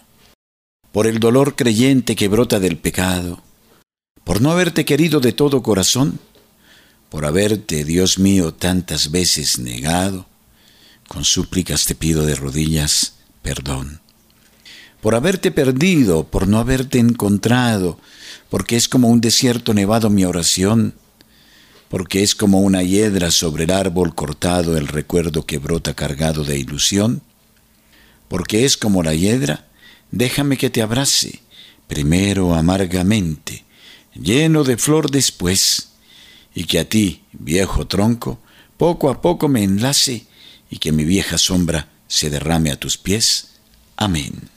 Por 0.91 1.07
el 1.07 1.19
dolor 1.19 1.55
creyente 1.55 2.15
que 2.15 2.27
brota 2.27 2.59
del 2.59 2.77
pecado, 2.77 3.41
por 4.23 4.41
no 4.41 4.51
haberte 4.51 4.85
querido 4.85 5.19
de 5.19 5.31
todo 5.31 5.63
corazón, 5.63 6.19
por 7.09 7.25
haberte, 7.25 7.83
Dios 7.83 8.19
mío, 8.19 8.53
tantas 8.53 9.11
veces 9.11 9.59
negado, 9.59 10.25
con 11.07 11.25
súplicas 11.25 11.85
te 11.85 11.95
pido 11.95 12.25
de 12.25 12.35
rodillas 12.35 13.15
perdón. 13.41 14.01
Por 15.01 15.15
haberte 15.15 15.51
perdido, 15.51 16.25
por 16.25 16.47
no 16.47 16.59
haberte 16.59 16.99
encontrado, 16.99 17.97
porque 18.49 18.75
es 18.75 18.87
como 18.87 19.09
un 19.09 19.19
desierto 19.19 19.73
nevado 19.73 20.09
mi 20.09 20.25
oración, 20.25 20.93
porque 21.89 22.23
es 22.23 22.35
como 22.35 22.61
una 22.61 22.83
hiedra 22.83 23.31
sobre 23.31 23.63
el 23.63 23.71
árbol 23.71 24.13
cortado 24.13 24.77
el 24.77 24.87
recuerdo 24.87 25.45
que 25.45 25.57
brota 25.57 25.93
cargado 25.93 26.43
de 26.43 26.57
ilusión, 26.57 27.21
porque 28.27 28.63
es 28.63 28.77
como 28.77 29.03
la 29.03 29.13
hiedra, 29.13 29.65
déjame 30.11 30.57
que 30.57 30.69
te 30.69 30.81
abrace, 30.81 31.41
primero 31.87 32.53
amargamente, 32.53 33.63
lleno 34.13 34.63
de 34.63 34.77
flor 34.77 35.09
después, 35.09 35.89
y 36.53 36.65
que 36.65 36.79
a 36.79 36.87
ti, 36.87 37.23
viejo 37.31 37.87
tronco, 37.87 38.39
poco 38.77 39.09
a 39.09 39.21
poco 39.21 39.47
me 39.47 39.63
enlace 39.63 40.25
y 40.69 40.77
que 40.77 40.91
mi 40.91 41.05
vieja 41.05 41.37
sombra 41.37 41.89
se 42.07 42.29
derrame 42.29 42.71
a 42.71 42.75
tus 42.75 42.97
pies. 42.97 43.51
Amén. 43.95 44.49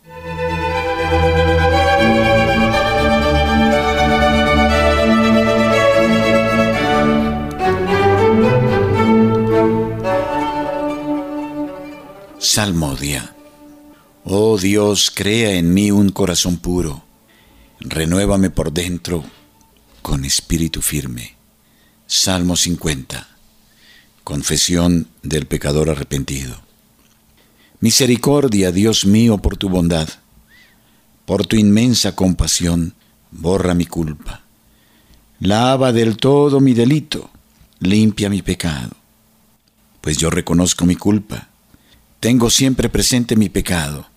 Salmodia. 12.39 13.35
Oh 14.27 14.57
Dios, 14.57 15.13
crea 15.15 15.53
en 15.53 15.75
mí 15.75 15.91
un 15.91 16.09
corazón 16.09 16.57
puro, 16.57 17.05
renuévame 17.79 18.49
por 18.49 18.73
dentro 18.73 19.23
con 20.01 20.25
espíritu 20.25 20.81
firme. 20.81 21.35
Salmo 22.07 22.57
50. 22.57 23.29
Confesión 24.25 25.09
del 25.23 25.45
pecador 25.45 25.91
arrepentido. 25.91 26.59
Misericordia, 27.81 28.73
Dios 28.73 29.05
mío, 29.05 29.37
por 29.37 29.59
tu 29.59 29.69
bondad. 29.69 30.09
Por 31.27 31.47
tu 31.47 31.57
inmensa 31.57 32.17
compasión, 32.17 32.95
borra 33.31 33.75
mi 33.75 33.85
culpa. 33.85 34.41
Lava 35.39 35.93
del 35.93 36.17
todo 36.17 36.61
mi 36.61 36.73
delito, 36.73 37.29
limpia 37.79 38.31
mi 38.31 38.41
pecado. 38.41 38.93
Pues 40.01 40.17
yo 40.17 40.31
reconozco 40.31 40.87
mi 40.87 40.97
culpa. 40.97 41.49
Tengo 42.21 42.49
siempre 42.49 42.89
presente 42.89 43.37
mi 43.37 43.51
pecado. 43.51 44.14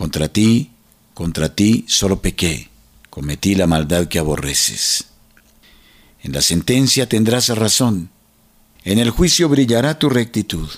Contra 0.00 0.28
ti, 0.28 0.70
contra 1.12 1.54
ti 1.54 1.84
solo 1.86 2.22
pequé, 2.22 2.70
cometí 3.10 3.54
la 3.54 3.66
maldad 3.66 4.08
que 4.08 4.18
aborreces. 4.18 5.04
En 6.22 6.32
la 6.32 6.40
sentencia 6.40 7.06
tendrás 7.06 7.50
razón 7.50 8.08
en 8.82 8.98
el 8.98 9.10
juicio 9.10 9.48
brillará 9.48 9.98
tu 9.98 10.08
rectitud. 10.08 10.68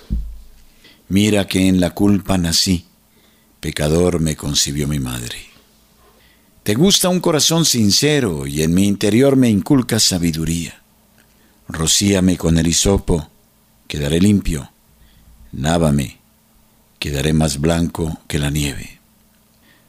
Mira 1.09 1.47
que 1.47 1.69
en 1.69 1.79
la 1.79 1.91
culpa 1.91 2.37
nací, 2.37 2.87
pecador 3.61 4.19
me 4.19 4.35
concibió 4.35 4.89
mi 4.89 4.99
madre. 4.99 5.39
Te 6.65 6.75
gusta 6.75 7.09
un 7.09 7.21
corazón 7.21 7.65
sincero 7.65 8.47
y 8.47 8.63
en 8.63 8.75
mi 8.75 8.89
interior 8.89 9.37
me 9.37 9.49
inculcas 9.49 10.03
sabiduría. 10.03 10.83
Rocíame 11.69 12.37
con 12.37 12.59
el 12.59 12.67
hisopo, 12.67 13.29
quedaré 13.87 14.21
limpio. 14.21 14.73
Návame, 15.53 16.19
quedaré 16.99 17.33
más 17.33 17.61
blanco 17.61 18.19
que 18.27 18.41
la 18.41 18.51
nieve. 18.51 19.02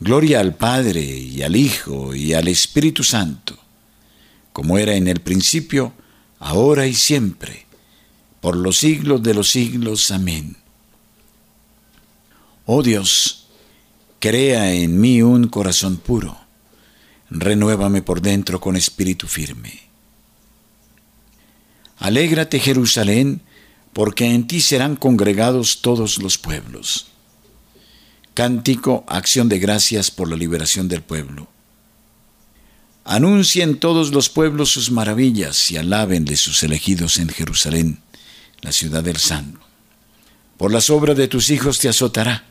Gloria 0.00 0.40
al 0.40 0.54
Padre 0.54 1.02
y 1.02 1.42
al 1.42 1.56
Hijo 1.56 2.14
y 2.14 2.34
al 2.34 2.48
Espíritu 2.48 3.04
Santo, 3.04 3.56
como 4.52 4.78
era 4.78 4.94
en 4.94 5.08
el 5.08 5.20
principio, 5.20 5.92
ahora 6.38 6.86
y 6.86 6.94
siempre 6.94 7.64
por 8.44 8.56
los 8.56 8.76
siglos 8.76 9.22
de 9.22 9.32
los 9.32 9.48
siglos. 9.48 10.10
Amén. 10.10 10.58
Oh 12.66 12.82
Dios, 12.82 13.46
crea 14.18 14.74
en 14.74 15.00
mí 15.00 15.22
un 15.22 15.48
corazón 15.48 15.96
puro, 15.96 16.36
renuévame 17.30 18.02
por 18.02 18.20
dentro 18.20 18.60
con 18.60 18.76
espíritu 18.76 19.28
firme. 19.28 19.80
Alégrate 21.96 22.60
Jerusalén, 22.60 23.40
porque 23.94 24.26
en 24.26 24.46
ti 24.46 24.60
serán 24.60 24.96
congregados 24.96 25.80
todos 25.80 26.18
los 26.18 26.36
pueblos. 26.36 27.13
Cántico, 28.34 29.04
acción 29.06 29.48
de 29.48 29.60
gracias 29.60 30.10
por 30.10 30.28
la 30.28 30.36
liberación 30.36 30.88
del 30.88 31.02
pueblo. 31.02 31.48
Anuncien 33.04 33.78
todos 33.78 34.12
los 34.12 34.28
pueblos 34.28 34.70
sus 34.70 34.90
maravillas 34.90 35.70
y 35.70 35.76
alábenle 35.76 36.36
sus 36.36 36.62
elegidos 36.64 37.18
en 37.18 37.28
Jerusalén 37.28 38.00
la 38.60 38.72
ciudad 38.72 39.04
del 39.04 39.18
santo. 39.18 39.60
Por 40.56 40.72
las 40.72 40.90
obras 40.90 41.16
de 41.16 41.28
tus 41.28 41.50
hijos 41.50 41.78
te 41.78 41.88
azotará, 41.88 42.44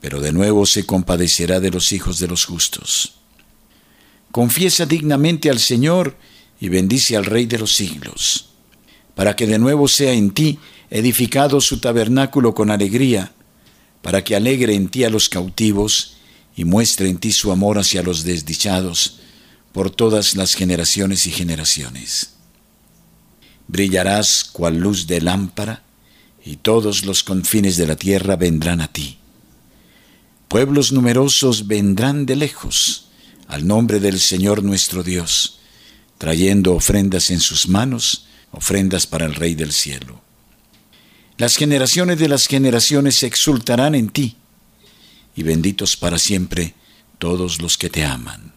pero 0.00 0.20
de 0.20 0.32
nuevo 0.32 0.66
se 0.66 0.84
compadecerá 0.84 1.60
de 1.60 1.70
los 1.70 1.92
hijos 1.92 2.18
de 2.18 2.28
los 2.28 2.44
justos. 2.44 3.14
Confiesa 4.32 4.84
dignamente 4.84 5.48
al 5.48 5.60
Señor 5.60 6.16
y 6.60 6.68
bendice 6.68 7.16
al 7.16 7.24
Rey 7.24 7.46
de 7.46 7.58
los 7.58 7.74
siglos, 7.74 8.50
para 9.14 9.36
que 9.36 9.46
de 9.46 9.58
nuevo 9.58 9.88
sea 9.88 10.12
en 10.12 10.32
ti 10.32 10.58
edificado 10.90 11.60
su 11.60 11.78
tabernáculo 11.78 12.52
con 12.52 12.70
alegría, 12.70 13.32
para 14.02 14.22
que 14.22 14.36
alegre 14.36 14.74
en 14.74 14.88
ti 14.88 15.04
a 15.04 15.10
los 15.10 15.28
cautivos 15.28 16.16
y 16.54 16.64
muestre 16.64 17.08
en 17.08 17.18
ti 17.18 17.32
su 17.32 17.50
amor 17.50 17.78
hacia 17.78 18.02
los 18.02 18.24
desdichados, 18.24 19.20
por 19.72 19.90
todas 19.90 20.36
las 20.36 20.54
generaciones 20.54 21.26
y 21.26 21.30
generaciones. 21.30 22.34
Brillarás 23.68 24.44
cual 24.44 24.76
luz 24.76 25.06
de 25.06 25.22
lámpara, 25.22 25.82
y 26.44 26.56
todos 26.56 27.04
los 27.04 27.22
confines 27.22 27.76
de 27.76 27.86
la 27.86 27.96
tierra 27.96 28.36
vendrán 28.36 28.80
a 28.80 28.88
ti. 28.88 29.18
Pueblos 30.48 30.92
numerosos 30.92 31.68
vendrán 31.68 32.26
de 32.26 32.36
lejos 32.36 33.06
al 33.46 33.66
nombre 33.66 34.00
del 34.00 34.18
Señor 34.18 34.62
nuestro 34.62 35.02
Dios, 35.02 35.58
trayendo 36.18 36.74
ofrendas 36.74 37.30
en 37.30 37.40
sus 37.40 37.68
manos, 37.68 38.26
ofrendas 38.50 39.06
para 39.06 39.26
el 39.26 39.34
Rey 39.34 39.54
del 39.54 39.72
cielo. 39.72 40.20
Las 41.38 41.56
generaciones 41.56 42.18
de 42.18 42.28
las 42.28 42.46
generaciones 42.46 43.16
se 43.16 43.26
exultarán 43.26 43.94
en 43.94 44.10
ti, 44.10 44.36
y 45.34 45.42
benditos 45.42 45.96
para 45.96 46.18
siempre 46.18 46.74
todos 47.18 47.62
los 47.62 47.78
que 47.78 47.88
te 47.88 48.04
aman. 48.04 48.52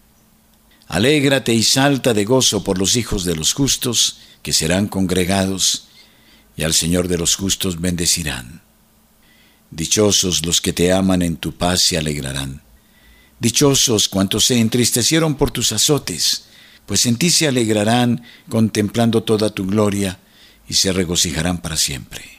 Alégrate 0.88 1.54
y 1.54 1.64
salta 1.64 2.14
de 2.14 2.26
gozo 2.26 2.64
por 2.64 2.78
los 2.78 2.96
hijos 2.96 3.24
de 3.24 3.36
los 3.36 3.54
justos, 3.54 4.20
que 4.44 4.54
serán 4.54 4.88
congregados, 4.88 5.88
y 6.58 6.64
al 6.64 6.74
Señor 6.74 7.08
de 7.08 7.18
los 7.18 7.36
justos 7.36 7.82
bendecirán. 7.82 8.62
Dichosos 9.72 10.46
los 10.46 10.62
que 10.62 10.74
te 10.74 10.94
aman 10.94 11.22
en 11.22 11.38
tu 11.38 11.54
paz 11.54 11.82
se 11.82 11.98
alegrarán. 11.98 12.62
Dichosos 13.40 14.08
cuantos 14.08 14.46
se 14.46 14.60
entristecieron 14.60 15.36
por 15.36 15.52
tus 15.52 15.72
azotes, 15.72 16.46
pues 16.86 17.06
en 17.06 17.18
ti 17.18 17.30
se 17.32 17.48
alegrarán 17.48 18.24
contemplando 18.48 19.24
toda 19.24 19.50
tu 19.50 19.66
gloria 19.66 20.20
y 20.68 20.76
se 20.76 20.94
regocijarán 20.94 21.62
para 21.62 21.78
siempre. 21.78 22.35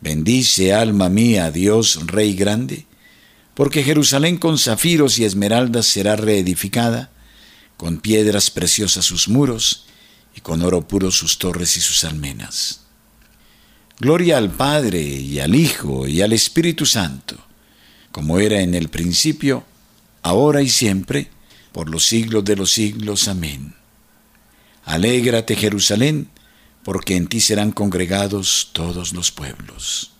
Bendice 0.00 0.72
alma 0.72 1.08
mía 1.08 1.50
Dios, 1.50 2.06
Rey 2.06 2.34
grande, 2.34 2.86
porque 3.54 3.82
Jerusalén 3.82 4.38
con 4.38 4.58
zafiros 4.58 5.18
y 5.18 5.24
esmeraldas 5.24 5.86
será 5.86 6.16
reedificada, 6.16 7.10
con 7.76 7.98
piedras 7.98 8.50
preciosas 8.50 9.04
sus 9.04 9.28
muros, 9.28 9.86
y 10.36 10.40
con 10.40 10.62
oro 10.62 10.86
puro 10.86 11.10
sus 11.10 11.38
torres 11.38 11.76
y 11.76 11.80
sus 11.80 12.04
almenas. 12.04 12.82
Gloria 13.98 14.38
al 14.38 14.50
Padre 14.50 15.02
y 15.02 15.40
al 15.40 15.56
Hijo 15.56 16.06
y 16.06 16.22
al 16.22 16.32
Espíritu 16.32 16.86
Santo, 16.86 17.36
como 18.12 18.38
era 18.38 18.60
en 18.60 18.74
el 18.74 18.88
principio, 18.88 19.64
ahora 20.22 20.62
y 20.62 20.68
siempre, 20.68 21.30
por 21.72 21.90
los 21.90 22.04
siglos 22.04 22.44
de 22.44 22.54
los 22.54 22.70
siglos. 22.70 23.26
Amén. 23.26 23.74
Alégrate 24.84 25.56
Jerusalén, 25.56 26.30
porque 26.88 27.16
en 27.16 27.26
ti 27.26 27.38
serán 27.42 27.70
congregados 27.70 28.70
todos 28.72 29.12
los 29.12 29.30
pueblos. 29.30 30.12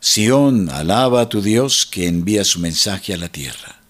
Sión, 0.00 0.68
alaba 0.68 1.22
a 1.22 1.28
tu 1.30 1.40
Dios 1.40 1.86
que 1.86 2.08
envía 2.08 2.44
su 2.44 2.60
mensaje 2.60 3.14
a 3.14 3.16
la 3.16 3.30
tierra. 3.30 3.80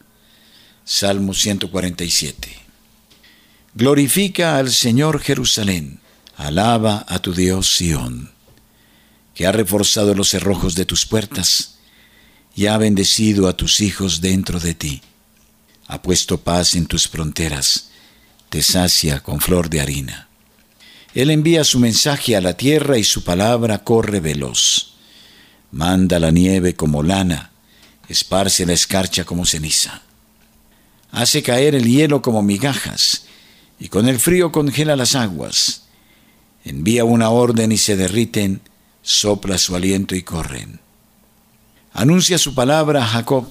Salmo 0.85 1.35
147. 1.35 2.57
Glorifica 3.74 4.59
al 4.59 4.70
Señor 4.70 5.18
Jerusalén, 5.18 5.98
alaba 6.37 7.05
a 7.09 7.18
tu 7.18 7.35
Dios 7.35 7.74
Sión, 7.74 8.31
que 9.35 9.48
ha 9.48 9.50
reforzado 9.50 10.14
los 10.14 10.29
cerrojos 10.29 10.76
de 10.76 10.85
tus 10.85 11.05
puertas 11.05 11.79
y 12.55 12.66
ha 12.66 12.79
bendecido 12.79 13.48
a 13.48 13.57
tus 13.57 13.81
hijos 13.81 14.20
dentro 14.20 14.61
de 14.61 14.76
ti. 14.76 15.02
Ha 15.88 16.00
puesto 16.00 16.38
paz 16.38 16.76
en 16.76 16.87
tus 16.87 17.09
fronteras, 17.09 17.88
te 18.50 18.62
sacia 18.62 19.20
con 19.20 19.40
flor 19.40 19.68
de 19.68 19.81
harina. 19.81 20.26
Él 21.16 21.31
envía 21.31 21.64
su 21.64 21.81
mensaje 21.81 22.37
a 22.37 22.40
la 22.40 22.57
tierra 22.57 22.96
y 22.96 23.02
su 23.02 23.24
palabra 23.24 23.83
corre 23.83 24.20
veloz. 24.20 24.94
Manda 25.72 26.20
la 26.20 26.31
nieve 26.31 26.76
como 26.76 27.02
lana, 27.02 27.50
esparce 28.09 28.64
la 28.64 28.74
escarcha 28.74 29.24
como 29.24 29.44
ceniza 29.44 30.02
hace 31.16 31.42
caer 31.42 31.74
el 31.74 31.85
hielo 31.85 32.20
como 32.20 32.42
migajas, 32.42 33.24
y 33.81 33.88
con 33.88 34.07
el 34.07 34.18
frío 34.18 34.52
congela 34.52 34.96
las 34.96 35.14
aguas. 35.14 35.85
Envía 36.62 37.05
una 37.05 37.31
orden 37.31 37.72
y 37.72 37.79
se 37.79 37.96
derriten, 37.96 38.61
sopla 39.00 39.57
su 39.57 39.74
aliento 39.74 40.14
y 40.14 40.22
corren. 40.22 40.81
Anuncia 41.94 42.37
su 42.37 42.55
palabra 42.55 43.02
a 43.02 43.07
Jacob, 43.07 43.50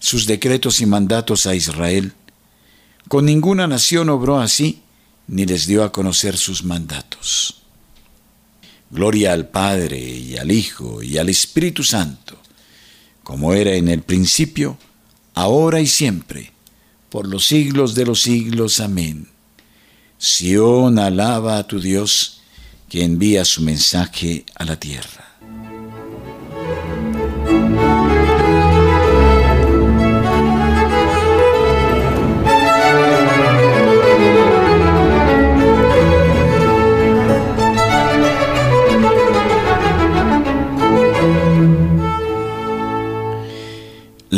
sus 0.00 0.26
decretos 0.26 0.80
y 0.80 0.86
mandatos 0.86 1.46
a 1.46 1.54
Israel. 1.54 2.14
Con 3.06 3.26
ninguna 3.26 3.68
nación 3.68 4.08
obró 4.08 4.40
así, 4.40 4.82
ni 5.28 5.46
les 5.46 5.66
dio 5.66 5.84
a 5.84 5.92
conocer 5.92 6.36
sus 6.36 6.64
mandatos. 6.64 7.62
Gloria 8.90 9.34
al 9.34 9.48
Padre 9.48 10.00
y 10.00 10.36
al 10.38 10.50
Hijo 10.50 11.02
y 11.02 11.18
al 11.18 11.28
Espíritu 11.28 11.84
Santo, 11.84 12.38
como 13.22 13.52
era 13.52 13.74
en 13.74 13.88
el 13.88 14.02
principio, 14.02 14.78
ahora 15.34 15.80
y 15.80 15.86
siempre, 15.86 16.52
por 17.10 17.28
los 17.28 17.46
siglos 17.46 17.94
de 17.94 18.06
los 18.06 18.22
siglos. 18.22 18.80
Amén. 18.80 19.28
Sión 20.16 20.98
alaba 20.98 21.58
a 21.58 21.66
tu 21.66 21.80
Dios, 21.80 22.40
que 22.88 23.04
envía 23.04 23.44
su 23.44 23.60
mensaje 23.62 24.46
a 24.54 24.64
la 24.64 24.80
tierra. 24.80 25.27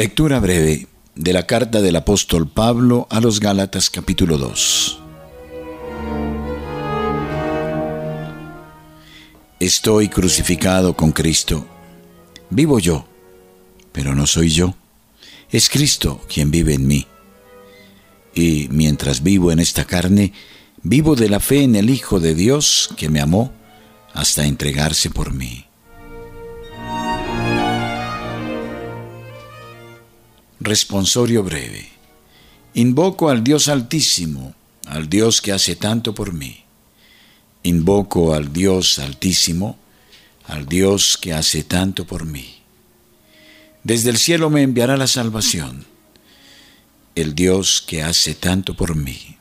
Lectura 0.00 0.40
breve 0.40 0.86
de 1.14 1.34
la 1.34 1.46
carta 1.46 1.82
del 1.82 1.94
apóstol 1.94 2.48
Pablo 2.48 3.06
a 3.10 3.20
los 3.20 3.38
Gálatas 3.38 3.90
capítulo 3.90 4.38
2. 4.38 4.98
Estoy 9.60 10.08
crucificado 10.08 10.96
con 10.96 11.12
Cristo. 11.12 11.66
Vivo 12.48 12.78
yo, 12.78 13.06
pero 13.92 14.14
no 14.14 14.26
soy 14.26 14.48
yo. 14.48 14.74
Es 15.50 15.68
Cristo 15.68 16.22
quien 16.32 16.50
vive 16.50 16.72
en 16.72 16.86
mí. 16.86 17.06
Y 18.34 18.68
mientras 18.70 19.22
vivo 19.22 19.52
en 19.52 19.58
esta 19.58 19.84
carne, 19.84 20.32
vivo 20.82 21.14
de 21.14 21.28
la 21.28 21.40
fe 21.40 21.62
en 21.62 21.76
el 21.76 21.90
Hijo 21.90 22.20
de 22.20 22.34
Dios 22.34 22.88
que 22.96 23.10
me 23.10 23.20
amó 23.20 23.52
hasta 24.14 24.46
entregarse 24.46 25.10
por 25.10 25.34
mí. 25.34 25.66
Responsorio 30.62 31.42
breve. 31.42 31.88
Invoco 32.74 33.30
al 33.30 33.42
Dios 33.42 33.68
altísimo, 33.68 34.54
al 34.84 35.08
Dios 35.08 35.40
que 35.40 35.52
hace 35.52 35.74
tanto 35.74 36.14
por 36.14 36.34
mí. 36.34 36.64
Invoco 37.62 38.34
al 38.34 38.52
Dios 38.52 38.98
altísimo, 38.98 39.78
al 40.46 40.66
Dios 40.66 41.16
que 41.16 41.32
hace 41.32 41.62
tanto 41.62 42.06
por 42.06 42.26
mí. 42.26 42.56
Desde 43.84 44.10
el 44.10 44.18
cielo 44.18 44.50
me 44.50 44.60
enviará 44.60 44.98
la 44.98 45.06
salvación, 45.06 45.86
el 47.14 47.34
Dios 47.34 47.82
que 47.86 48.02
hace 48.02 48.34
tanto 48.34 48.76
por 48.76 48.94
mí. 48.94 49.38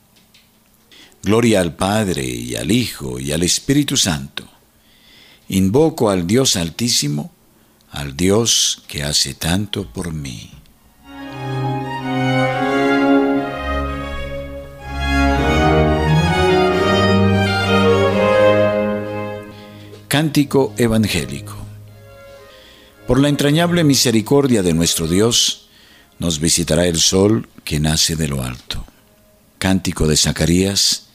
Gloria 1.22 1.60
al 1.60 1.76
Padre 1.76 2.26
y 2.26 2.56
al 2.56 2.72
Hijo 2.72 3.20
y 3.20 3.34
al 3.34 3.44
Espíritu 3.44 3.98
Santo. 3.98 4.48
Invoco 5.50 6.12
al 6.12 6.26
Dios 6.28 6.56
altísimo, 6.56 7.34
al 7.92 8.16
Dios 8.16 8.84
que 8.88 9.04
hace 9.04 9.34
tanto 9.34 9.92
por 9.92 10.14
mí. 10.14 10.50
Cántico 20.10 20.74
Evangélico. 20.76 21.56
Por 23.06 23.20
la 23.20 23.30
entrañable 23.30 23.84
misericordia 23.84 24.64
de 24.64 24.74
nuestro 24.74 25.08
Dios, 25.08 25.70
nos 26.18 26.40
visitará 26.40 26.88
el 26.88 27.00
sol 27.00 27.48
que 27.64 27.80
nace 27.80 28.16
de 28.16 28.28
lo 28.28 28.42
alto. 28.42 28.84
Cántico 29.60 30.08
de 30.08 30.18
Zacarías, 30.18 31.10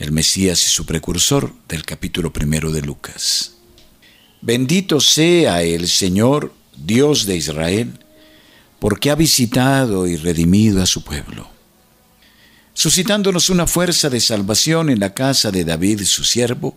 el 0.00 0.10
Mesías 0.10 0.66
y 0.66 0.68
su 0.68 0.84
precursor 0.84 1.52
del 1.68 1.84
capítulo 1.84 2.32
primero 2.32 2.72
de 2.72 2.82
Lucas. 2.82 3.52
Bendito 4.40 4.98
sea 4.98 5.62
el 5.62 5.86
Señor, 5.86 6.52
Dios 6.76 7.26
de 7.26 7.36
Israel, 7.36 8.00
porque 8.80 9.12
ha 9.12 9.14
visitado 9.14 10.08
y 10.08 10.16
redimido 10.16 10.82
a 10.82 10.86
su 10.86 11.04
pueblo, 11.04 11.48
suscitándonos 12.72 13.48
una 13.48 13.68
fuerza 13.68 14.10
de 14.10 14.18
salvación 14.18 14.90
en 14.90 14.98
la 14.98 15.14
casa 15.14 15.52
de 15.52 15.64
David 15.64 16.02
su 16.02 16.24
siervo, 16.24 16.76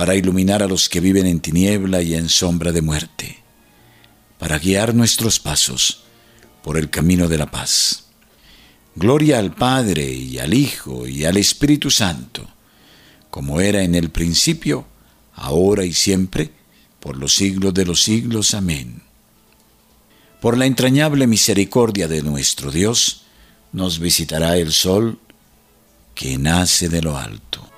para 0.00 0.14
iluminar 0.14 0.62
a 0.62 0.66
los 0.66 0.88
que 0.88 0.98
viven 0.98 1.26
en 1.26 1.40
tiniebla 1.40 2.00
y 2.00 2.14
en 2.14 2.30
sombra 2.30 2.72
de 2.72 2.80
muerte, 2.80 3.44
para 4.38 4.58
guiar 4.58 4.94
nuestros 4.94 5.38
pasos 5.38 6.04
por 6.62 6.78
el 6.78 6.88
camino 6.88 7.28
de 7.28 7.36
la 7.36 7.50
paz. 7.50 8.04
Gloria 8.94 9.38
al 9.38 9.54
Padre 9.54 10.10
y 10.10 10.38
al 10.38 10.54
Hijo 10.54 11.06
y 11.06 11.26
al 11.26 11.36
Espíritu 11.36 11.90
Santo, 11.90 12.48
como 13.28 13.60
era 13.60 13.82
en 13.82 13.94
el 13.94 14.08
principio, 14.08 14.86
ahora 15.34 15.84
y 15.84 15.92
siempre, 15.92 16.50
por 16.98 17.18
los 17.18 17.34
siglos 17.34 17.74
de 17.74 17.84
los 17.84 18.02
siglos. 18.02 18.54
Amén. 18.54 19.02
Por 20.40 20.56
la 20.56 20.64
entrañable 20.64 21.26
misericordia 21.26 22.08
de 22.08 22.22
nuestro 22.22 22.70
Dios, 22.70 23.24
nos 23.74 23.98
visitará 23.98 24.56
el 24.56 24.72
sol 24.72 25.18
que 26.14 26.38
nace 26.38 26.88
de 26.88 27.02
lo 27.02 27.18
alto. 27.18 27.69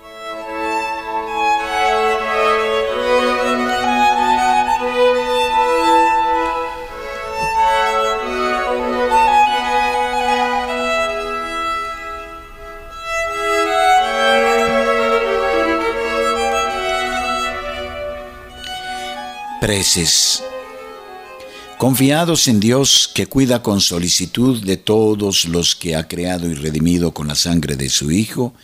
Confiados 21.76 22.46
en 22.46 22.60
Dios 22.60 23.10
que 23.12 23.26
cuida 23.26 23.64
con 23.64 23.80
solicitud 23.80 24.62
de 24.64 24.76
todos 24.76 25.46
los 25.46 25.74
que 25.74 25.96
ha 25.96 26.06
creado 26.06 26.48
y 26.48 26.54
redimido 26.54 27.12
con 27.12 27.26
la 27.26 27.34
sangre 27.34 27.74
de 27.74 27.88
su 27.88 28.12
Hijo, 28.12 28.54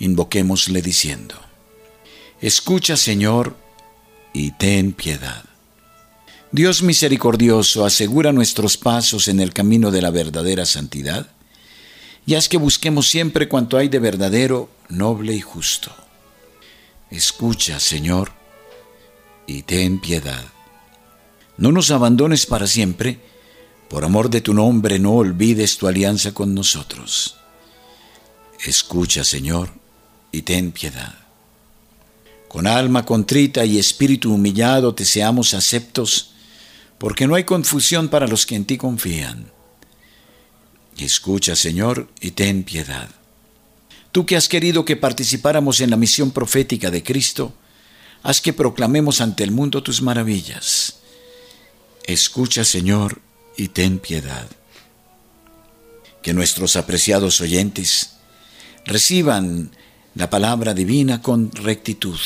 invoquémosle 0.00 0.82
diciendo, 0.82 1.36
Escucha 2.40 2.96
Señor 2.96 3.56
y 4.32 4.50
ten 4.50 4.92
piedad. 4.92 5.44
Dios 6.50 6.82
misericordioso, 6.82 7.84
asegura 7.84 8.32
nuestros 8.32 8.76
pasos 8.76 9.28
en 9.28 9.38
el 9.38 9.52
camino 9.52 9.92
de 9.92 10.02
la 10.02 10.10
verdadera 10.10 10.66
santidad, 10.66 11.28
y 12.26 12.34
haz 12.34 12.48
que 12.48 12.58
busquemos 12.58 13.08
siempre 13.08 13.48
cuanto 13.48 13.76
hay 13.76 13.88
de 13.88 14.00
verdadero, 14.00 14.68
noble 14.88 15.34
y 15.34 15.40
justo. 15.40 15.94
Escucha, 17.10 17.78
Señor, 17.78 18.37
y 19.48 19.62
ten 19.62 19.98
piedad. 19.98 20.44
No 21.56 21.72
nos 21.72 21.90
abandones 21.90 22.44
para 22.46 22.68
siempre, 22.68 23.18
por 23.88 24.04
amor 24.04 24.28
de 24.28 24.42
tu 24.42 24.52
nombre 24.52 24.98
no 24.98 25.14
olvides 25.14 25.78
tu 25.78 25.88
alianza 25.88 26.32
con 26.32 26.54
nosotros. 26.54 27.38
Escucha, 28.64 29.24
Señor, 29.24 29.70
y 30.30 30.42
ten 30.42 30.70
piedad. 30.70 31.14
Con 32.46 32.66
alma 32.66 33.06
contrita 33.06 33.64
y 33.64 33.78
espíritu 33.78 34.34
humillado 34.34 34.94
te 34.94 35.06
seamos 35.06 35.54
aceptos, 35.54 36.32
porque 36.98 37.26
no 37.26 37.34
hay 37.34 37.44
confusión 37.44 38.08
para 38.08 38.26
los 38.26 38.44
que 38.44 38.54
en 38.54 38.66
ti 38.66 38.76
confían. 38.76 39.50
Escucha, 40.98 41.56
Señor, 41.56 42.08
y 42.20 42.32
ten 42.32 42.64
piedad. 42.64 43.08
Tú 44.12 44.26
que 44.26 44.36
has 44.36 44.48
querido 44.48 44.84
que 44.84 44.96
participáramos 44.96 45.80
en 45.80 45.90
la 45.90 45.96
misión 45.96 46.32
profética 46.32 46.90
de 46.90 47.02
Cristo, 47.02 47.54
haz 48.22 48.40
que 48.40 48.52
proclamemos 48.52 49.20
ante 49.20 49.44
el 49.44 49.50
mundo 49.50 49.82
tus 49.82 50.02
maravillas. 50.02 51.00
Escucha, 52.04 52.64
Señor, 52.64 53.20
y 53.56 53.68
ten 53.68 53.98
piedad. 53.98 54.48
Que 56.22 56.32
nuestros 56.32 56.76
apreciados 56.76 57.40
oyentes 57.40 58.14
reciban 58.84 59.70
la 60.14 60.30
palabra 60.30 60.74
divina 60.74 61.22
con 61.22 61.52
rectitud, 61.52 62.18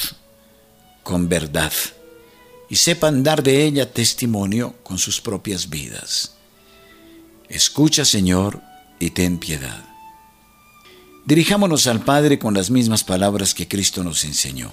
con 1.02 1.28
verdad, 1.28 1.72
y 2.68 2.76
sepan 2.76 3.22
dar 3.22 3.42
de 3.42 3.64
ella 3.64 3.92
testimonio 3.92 4.76
con 4.82 4.98
sus 4.98 5.20
propias 5.20 5.68
vidas. 5.68 6.34
Escucha, 7.48 8.04
Señor, 8.04 8.62
y 8.98 9.10
ten 9.10 9.38
piedad. 9.38 9.84
Dirijámonos 11.24 11.86
al 11.86 12.02
Padre 12.02 12.38
con 12.38 12.54
las 12.54 12.70
mismas 12.70 13.04
palabras 13.04 13.52
que 13.52 13.68
Cristo 13.68 14.02
nos 14.02 14.24
enseñó. 14.24 14.72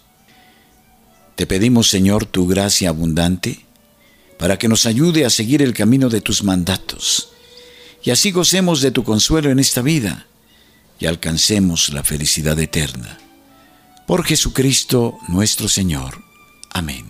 Te 1.35 1.45
pedimos, 1.47 1.89
Señor, 1.89 2.25
tu 2.25 2.47
gracia 2.47 2.89
abundante, 2.89 3.65
para 4.37 4.57
que 4.57 4.67
nos 4.67 4.85
ayude 4.85 5.25
a 5.25 5.29
seguir 5.29 5.61
el 5.61 5.73
camino 5.73 6.09
de 6.09 6.21
tus 6.21 6.43
mandatos, 6.43 7.29
y 8.03 8.09
así 8.09 8.31
gocemos 8.31 8.81
de 8.81 8.91
tu 8.91 9.03
consuelo 9.03 9.51
en 9.51 9.59
esta 9.59 9.81
vida, 9.81 10.27
y 10.99 11.05
alcancemos 11.05 11.89
la 11.89 12.03
felicidad 12.03 12.59
eterna. 12.59 13.17
Por 14.05 14.23
Jesucristo 14.23 15.17
nuestro 15.27 15.67
Señor. 15.67 16.23
Amén. 16.71 17.05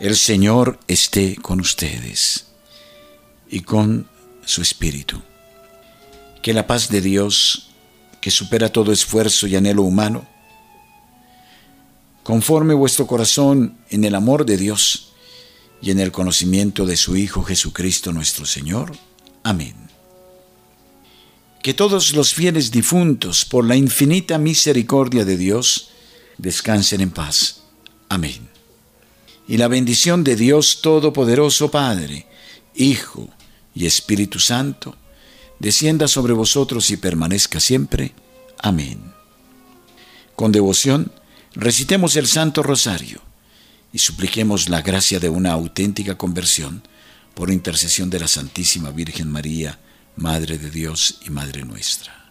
El 0.00 0.16
Señor 0.16 0.80
esté 0.88 1.36
con 1.36 1.60
ustedes 1.60 2.46
y 3.50 3.60
con 3.60 4.08
su 4.44 4.62
Espíritu. 4.62 5.22
Que 6.42 6.52
la 6.52 6.66
paz 6.66 6.88
de 6.88 7.00
Dios, 7.00 7.68
que 8.20 8.30
supera 8.30 8.70
todo 8.70 8.92
esfuerzo 8.92 9.46
y 9.46 9.56
anhelo 9.56 9.82
humano, 9.82 10.26
conforme 12.22 12.74
vuestro 12.74 13.06
corazón 13.06 13.78
en 13.90 14.04
el 14.04 14.14
amor 14.14 14.46
de 14.46 14.56
Dios 14.56 15.12
y 15.80 15.90
en 15.90 15.98
el 15.98 16.12
conocimiento 16.12 16.86
de 16.86 16.96
su 16.96 17.16
Hijo 17.16 17.42
Jesucristo 17.42 18.12
nuestro 18.12 18.46
Señor. 18.46 18.92
Amén. 19.42 19.74
Que 21.62 21.74
todos 21.74 22.12
los 22.12 22.34
fieles 22.34 22.70
difuntos, 22.70 23.44
por 23.44 23.64
la 23.64 23.76
infinita 23.76 24.38
misericordia 24.38 25.24
de 25.24 25.36
Dios, 25.36 25.90
descansen 26.38 27.00
en 27.00 27.10
paz. 27.10 27.62
Amén. 28.08 28.48
Y 29.48 29.56
la 29.56 29.68
bendición 29.68 30.24
de 30.24 30.36
Dios 30.36 30.80
Todopoderoso 30.82 31.70
Padre, 31.70 32.26
Hijo 32.74 33.28
y 33.74 33.86
Espíritu 33.86 34.38
Santo, 34.38 34.96
descienda 35.58 36.08
sobre 36.08 36.32
vosotros 36.32 36.90
y 36.90 36.96
permanezca 36.96 37.60
siempre. 37.60 38.12
Amén. 38.58 39.00
Con 40.34 40.52
devoción, 40.52 41.12
recitemos 41.54 42.16
el 42.16 42.26
Santo 42.26 42.62
Rosario 42.62 43.20
y 43.92 43.98
supliquemos 43.98 44.68
la 44.68 44.82
gracia 44.82 45.20
de 45.20 45.28
una 45.28 45.52
auténtica 45.52 46.16
conversión 46.16 46.82
por 47.34 47.50
intercesión 47.50 48.10
de 48.10 48.20
la 48.20 48.28
Santísima 48.28 48.90
Virgen 48.90 49.30
María, 49.30 49.78
Madre 50.16 50.58
de 50.58 50.70
Dios 50.70 51.18
y 51.24 51.30
Madre 51.30 51.64
nuestra. 51.64 52.22